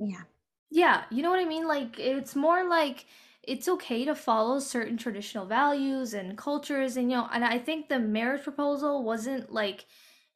yeah 0.01 0.23
Yeah, 0.71 1.03
you 1.11 1.23
know 1.23 1.31
what 1.31 1.39
I 1.39 1.45
mean? 1.45 1.67
Like 1.67 1.99
it's 1.99 2.35
more 2.35 2.63
like 2.69 3.05
it's 3.43 3.67
okay 3.69 4.05
to 4.05 4.15
follow 4.15 4.59
certain 4.59 4.97
traditional 4.97 5.45
values 5.45 6.13
and 6.13 6.37
cultures 6.37 6.97
and 6.97 7.11
you 7.11 7.17
know, 7.17 7.29
and 7.33 7.45
I 7.45 7.59
think 7.59 7.89
the 7.89 7.99
marriage 7.99 8.43
proposal 8.43 9.03
wasn't 9.03 9.51
like 9.53 9.85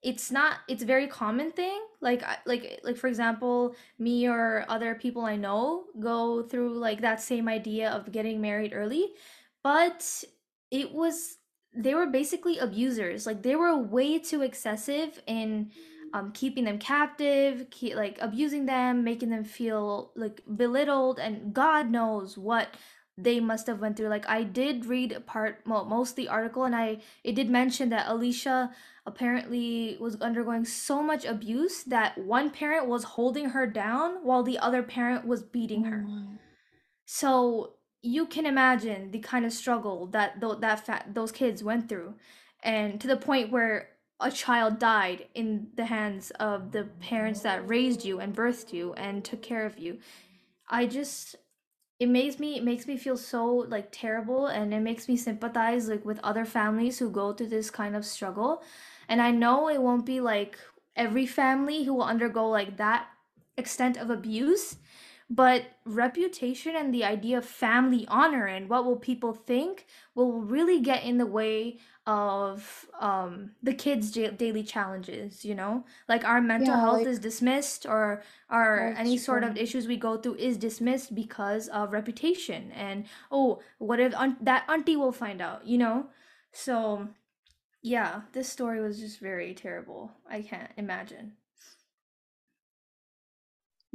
it's 0.03 0.31
not 0.31 0.59
it's 0.69 0.83
a 0.83 0.87
very 0.87 1.07
common 1.07 1.51
thing. 1.51 1.79
Like 2.01 2.23
like 2.45 2.81
like 2.83 2.97
for 2.97 3.07
example, 3.07 3.75
me 3.99 4.27
or 4.27 4.65
other 4.69 4.95
people 4.95 5.23
I 5.25 5.37
know 5.37 5.85
go 5.99 6.43
through 6.43 6.77
like 6.79 7.01
that 7.01 7.21
same 7.21 7.49
idea 7.49 7.91
of 7.91 8.11
getting 8.11 8.41
married 8.41 8.73
early, 8.75 9.13
but 9.63 10.23
it 10.71 10.91
was 10.93 11.37
they 11.75 11.93
were 11.93 12.07
basically 12.07 12.57
abusers. 12.59 13.25
Like 13.25 13.43
they 13.43 13.55
were 13.55 13.77
way 13.77 14.19
too 14.19 14.41
excessive 14.41 15.21
in 15.27 15.71
um, 16.13 16.31
keeping 16.31 16.63
them 16.65 16.79
captive, 16.79 17.67
ke- 17.69 17.95
like 17.95 18.17
abusing 18.21 18.65
them, 18.65 19.03
making 19.03 19.29
them 19.29 19.43
feel 19.43 20.11
like 20.15 20.41
belittled, 20.55 21.19
and 21.19 21.53
God 21.53 21.89
knows 21.89 22.37
what 22.37 22.69
they 23.17 23.39
must 23.39 23.67
have 23.67 23.79
went 23.79 23.95
through. 23.95 24.09
Like 24.09 24.27
I 24.29 24.43
did 24.43 24.85
read 24.85 25.25
part, 25.25 25.61
well, 25.65 25.85
most 25.85 26.11
of 26.11 26.15
the 26.17 26.27
article, 26.27 26.63
and 26.65 26.75
I 26.75 26.99
it 27.23 27.33
did 27.35 27.49
mention 27.49 27.89
that 27.89 28.07
Alesha 28.07 28.71
apparently 29.05 29.97
was 29.99 30.15
undergoing 30.21 30.65
so 30.65 31.01
much 31.01 31.25
abuse 31.25 31.83
that 31.83 32.17
one 32.17 32.49
parent 32.49 32.87
was 32.87 33.03
holding 33.03 33.49
her 33.49 33.67
down 33.67 34.23
while 34.23 34.43
the 34.43 34.57
other 34.59 34.83
parent 34.83 35.25
was 35.25 35.43
beating 35.43 35.83
her. 35.85 36.05
So 37.05 37.73
you 38.01 38.25
can 38.25 38.45
imagine 38.45 39.11
the 39.11 39.19
kind 39.19 39.45
of 39.45 39.53
struggle 39.53 40.07
that 40.07 40.41
th- 40.41 40.59
that 40.59 40.85
fa- 40.85 41.05
those 41.11 41.31
kids 41.31 41.63
went 41.63 41.87
through, 41.87 42.15
and 42.63 42.99
to 43.01 43.07
the 43.07 43.17
point 43.17 43.51
where 43.51 43.89
a 44.19 44.31
child 44.31 44.79
died 44.79 45.27
in 45.33 45.67
the 45.75 45.85
hands 45.85 46.31
of 46.39 46.71
the 46.71 46.85
parents 47.01 47.41
that 47.41 47.67
raised 47.67 48.05
you 48.05 48.19
and 48.19 48.35
birthed 48.35 48.71
you 48.71 48.93
and 48.93 49.23
took 49.23 49.41
care 49.41 49.65
of 49.65 49.77
you. 49.77 49.99
I 50.69 50.85
just 50.87 51.35
it 51.99 52.09
makes 52.09 52.39
me 52.39 52.57
it 52.57 52.63
makes 52.63 52.87
me 52.87 52.97
feel 52.97 53.17
so 53.17 53.45
like 53.45 53.89
terrible 53.91 54.47
and 54.47 54.73
it 54.73 54.81
makes 54.81 55.07
me 55.07 55.17
sympathize 55.17 55.87
like 55.87 56.05
with 56.05 56.19
other 56.23 56.45
families 56.45 56.99
who 56.99 57.09
go 57.09 57.33
through 57.33 57.47
this 57.47 57.69
kind 57.69 57.95
of 57.95 58.05
struggle. 58.05 58.63
And 59.07 59.21
I 59.21 59.31
know 59.31 59.69
it 59.69 59.81
won't 59.81 60.05
be 60.05 60.19
like 60.19 60.57
every 60.95 61.25
family 61.25 61.83
who 61.83 61.93
will 61.93 62.03
undergo 62.03 62.49
like 62.49 62.77
that 62.77 63.07
extent 63.57 63.97
of 63.97 64.09
abuse, 64.09 64.77
but 65.29 65.63
reputation 65.85 66.75
and 66.75 66.93
the 66.93 67.03
idea 67.03 67.37
of 67.37 67.45
family 67.45 68.05
honor 68.09 68.45
and 68.45 68.69
what 68.69 68.85
will 68.85 68.97
people 68.97 69.33
think 69.33 69.85
will 70.13 70.41
really 70.41 70.79
get 70.79 71.03
in 71.03 71.17
the 71.17 71.25
way 71.25 71.79
of 72.07 72.85
um 72.99 73.51
the 73.63 73.73
kids' 73.73 74.11
da- 74.11 74.29
daily 74.29 74.61
challenges 74.63 75.43
you 75.43 75.55
know? 75.55 75.83
Like 76.07 76.23
our 76.23 76.41
mental 76.41 76.75
Yeah, 76.75 76.81
health 76.81 76.97
like- 76.99 77.07
is 77.07 77.19
dismissed 77.19 77.85
or 77.87 78.21
or 78.51 78.91
That's 78.93 78.99
any 78.99 79.17
sort 79.17 79.43
of 79.43 79.57
issues 79.57 79.87
we 79.87 79.97
go 79.97 80.17
through 80.17 80.35
is 80.35 80.57
dismissed 80.57 81.15
because 81.15 81.67
of 81.69 81.91
reputation 81.93 82.71
and 82.73 83.05
oh 83.31 83.61
what 83.79 83.99
if 83.99 84.13
aunt- 84.15 84.45
that 84.45 84.65
auntie 84.69 84.95
will 84.95 85.11
find 85.11 85.41
out 85.41 85.65
you 85.65 85.77
know? 85.79 86.07
So 86.51 87.07
yeah 87.81 88.21
this 88.33 88.49
story 88.49 88.81
was 88.81 88.99
just 88.99 89.19
very 89.19 89.53
terrible. 89.55 90.11
I 90.29 90.41
can't 90.43 90.71
imagine 90.77 91.33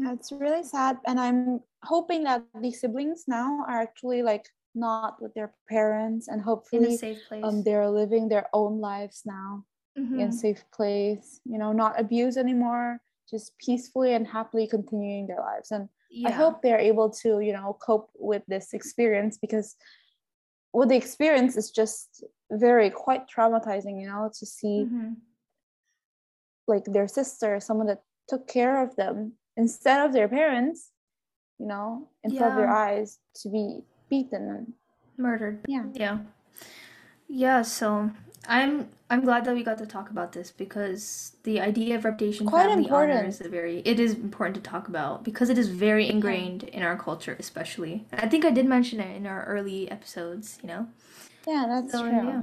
Yeah, 0.01 0.13
it's 0.13 0.33
really 0.33 0.63
sad. 0.63 0.99
And 1.07 1.21
I'm 1.21 1.61
hoping 1.85 2.25
that 2.25 2.45
these 2.61 2.81
siblings 2.81 3.25
now 3.29 3.65
are 3.69 3.81
actually 3.81 4.23
like 4.23 4.49
not 4.75 5.21
with 5.21 5.35
their 5.35 5.53
parents 5.69 6.29
and 6.29 6.41
in 6.41 6.45
hopefully 6.45 6.97
safe 6.97 7.19
place 7.29 7.43
um 7.45 7.63
they're 7.65 7.91
living 7.91 8.29
their 8.29 8.47
own 8.53 8.81
lives 8.81 9.23
now 9.27 9.65
in 9.97 10.21
a 10.29 10.29
Mhm. 10.29 10.33
safe 10.33 10.65
place, 10.73 11.41
you 11.45 11.59
know, 11.59 11.73
not 11.73 11.99
abused 12.01 12.39
anymore, 12.39 13.01
just 13.29 13.59
peacefully 13.59 14.15
and 14.15 14.27
happily 14.27 14.67
continuing 14.67 15.27
their 15.27 15.41
lives. 15.41 15.71
And 15.71 15.89
I 16.25 16.31
hope 16.31 16.63
they're 16.63 16.79
able 16.79 17.11
to, 17.23 17.41
you 17.41 17.53
know, 17.53 17.77
cope 17.81 18.11
with 18.19 18.43
this 18.47 18.73
experience 18.73 19.39
because 19.39 19.77
what 20.73 20.89
the 20.89 20.97
experience 20.97 21.57
is 21.57 21.71
just 21.71 22.25
very 22.51 22.91
quite 22.91 23.29
traumatizing, 23.29 24.01
you 24.01 24.07
know, 24.09 24.31
to 24.39 24.47
see 24.47 24.85
Mhm. 24.85 25.17
like 26.67 26.85
their 26.85 27.09
sister, 27.09 27.61
someone 27.61 27.87
that 27.89 28.03
took 28.29 28.47
care 28.47 28.83
of 28.83 28.95
them 28.97 29.39
instead 29.57 30.05
of 30.07 30.13
their 30.13 30.29
parents, 30.29 30.91
you 31.59 31.67
know, 31.67 32.09
in 32.25 32.31
front 32.37 32.53
of 32.53 32.57
their 32.59 32.71
eyes 32.71 33.19
to 33.43 33.49
be 33.51 33.81
beaten 34.09 34.49
and 34.49 34.73
murdered. 35.17 35.61
Yeah. 35.69 35.85
yeah. 35.95 36.19
Yeah 37.29 37.63
so 37.63 38.11
i'm 38.49 38.89
i'm 39.11 39.21
glad 39.23 39.45
that 39.45 39.55
we 39.55 39.63
got 39.63 39.77
to 39.79 39.87
talk 39.87 40.09
about 40.11 40.33
this 40.33 40.51
because 40.51 41.37
the 41.43 41.61
idea 41.61 41.95
of 41.95 42.05
reputation 42.07 42.47
Quite 42.47 42.67
family 42.71 42.89
honor 42.89 43.13
important. 43.13 43.29
is 43.29 43.41
a 43.43 43.49
very 43.49 43.81
it 43.85 44.01
is 44.01 44.15
important 44.15 44.55
to 44.57 44.63
talk 44.63 44.89
about 44.89 45.23
because 45.25 45.51
it 45.51 45.59
is 45.59 45.69
very 45.69 46.09
ingrained 46.09 46.63
in 46.65 46.83
our 46.83 46.97
culture 46.97 47.37
especially. 47.39 48.07
I 48.13 48.27
think 48.29 48.45
i 48.45 48.51
did 48.51 48.67
mention 48.67 48.99
it 48.99 49.15
in 49.15 49.27
our 49.27 49.45
early 49.45 49.91
episodes 49.91 50.59
you 50.63 50.69
know? 50.69 50.89
Yeah, 51.47 51.67
that's 51.69 51.93
so 51.93 52.09
true. 52.09 52.17
yeah 52.17 52.43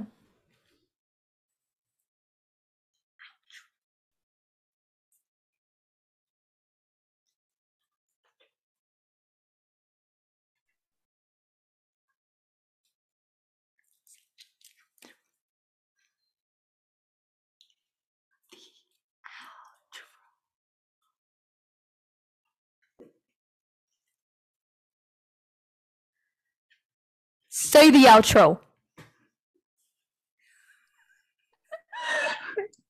say 27.68 27.90
the 27.90 28.04
outro 28.04 28.58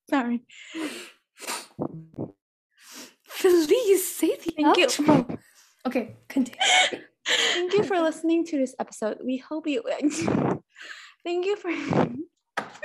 Sorry. 0.09 0.41
please 3.39 4.07
say 4.17 4.35
the 4.43 4.53
Thank 4.57 4.77
you. 4.77 4.87
outro 4.87 5.37
okay 5.85 6.15
continue 6.27 6.59
Thank 7.53 7.73
you 7.73 7.83
for 7.83 7.99
listening 7.99 8.43
to 8.47 8.57
this 8.57 8.73
episode. 8.79 9.19
We 9.23 9.37
hope 9.37 9.67
you 9.67 9.83
Thank 11.23 11.45
you 11.45 11.55
for 11.57 11.69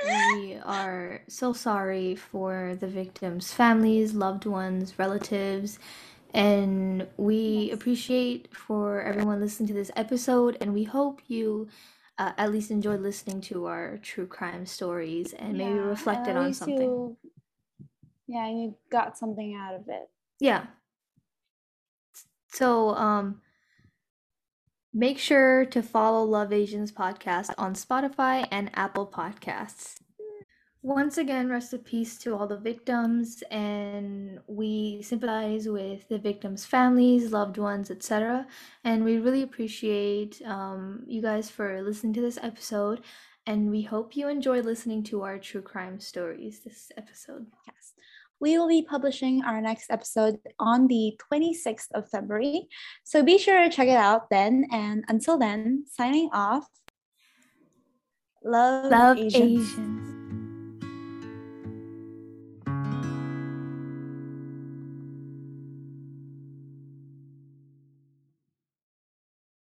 We 0.04 0.58
are 0.62 1.22
so 1.28 1.54
sorry 1.54 2.14
for 2.14 2.76
the 2.78 2.86
victims' 2.86 3.52
families, 3.54 4.12
loved 4.12 4.44
ones, 4.44 4.98
relatives, 4.98 5.78
and 6.34 7.06
we 7.16 7.70
appreciate 7.70 8.54
for 8.54 9.00
everyone 9.02 9.40
listening 9.40 9.68
to 9.68 9.74
this 9.74 9.90
episode 9.96 10.56
and 10.60 10.74
we 10.74 10.84
hope 10.84 11.22
you 11.28 11.68
uh, 12.18 12.32
at 12.36 12.52
least 12.52 12.70
enjoyed 12.70 13.00
listening 13.00 13.40
to 13.42 13.66
our 13.66 13.98
true 13.98 14.26
crime 14.26 14.66
stories 14.66 15.32
and 15.32 15.56
maybe 15.56 15.70
Yeah, 15.70 15.88
reflected 15.88 16.36
on 16.36 16.52
something. 16.52 16.80
you- 16.80 17.16
yeah, 18.26 18.46
and 18.46 18.62
you 18.62 18.74
got 18.90 19.18
something 19.18 19.54
out 19.54 19.74
of 19.74 19.88
it. 19.88 20.08
Yeah. 20.40 20.66
So, 22.48 22.90
um, 22.94 23.42
make 24.92 25.18
sure 25.18 25.64
to 25.66 25.82
follow 25.82 26.24
Love 26.24 26.52
Asians 26.52 26.92
podcast 26.92 27.52
on 27.58 27.74
Spotify 27.74 28.46
and 28.50 28.70
Apple 28.74 29.06
Podcasts. 29.06 29.96
Once 30.84 31.16
again, 31.16 31.48
rest 31.48 31.72
in 31.72 31.78
peace 31.78 32.18
to 32.18 32.36
all 32.36 32.46
the 32.46 32.58
victims, 32.58 33.42
and 33.50 34.38
we 34.46 35.00
sympathize 35.00 35.66
with 35.66 36.06
the 36.10 36.18
victims' 36.18 36.66
families, 36.66 37.32
loved 37.32 37.56
ones, 37.56 37.90
etc. 37.90 38.46
And 38.84 39.02
we 39.02 39.16
really 39.16 39.40
appreciate 39.40 40.42
um, 40.44 41.02
you 41.06 41.22
guys 41.22 41.48
for 41.48 41.80
listening 41.80 42.12
to 42.12 42.20
this 42.20 42.38
episode, 42.42 43.00
and 43.46 43.70
we 43.70 43.80
hope 43.80 44.14
you 44.14 44.28
enjoy 44.28 44.60
listening 44.60 45.02
to 45.04 45.22
our 45.22 45.38
true 45.38 45.62
crime 45.62 45.98
stories 46.00 46.60
this 46.60 46.92
episode. 46.98 47.46
Yes. 47.66 47.94
We 48.38 48.58
will 48.58 48.68
be 48.68 48.82
publishing 48.82 49.42
our 49.42 49.62
next 49.62 49.90
episode 49.90 50.36
on 50.58 50.86
the 50.88 51.18
26th 51.32 51.92
of 51.94 52.10
February. 52.10 52.68
So 53.04 53.22
be 53.22 53.38
sure 53.38 53.64
to 53.64 53.70
check 53.70 53.88
it 53.88 53.96
out 53.96 54.28
then. 54.28 54.66
And 54.70 55.02
until 55.08 55.38
then, 55.38 55.86
signing 55.90 56.28
off. 56.30 56.68
Love, 58.44 58.90
Love 58.90 59.16
Asian. 59.16 59.42
Asian. 59.42 60.13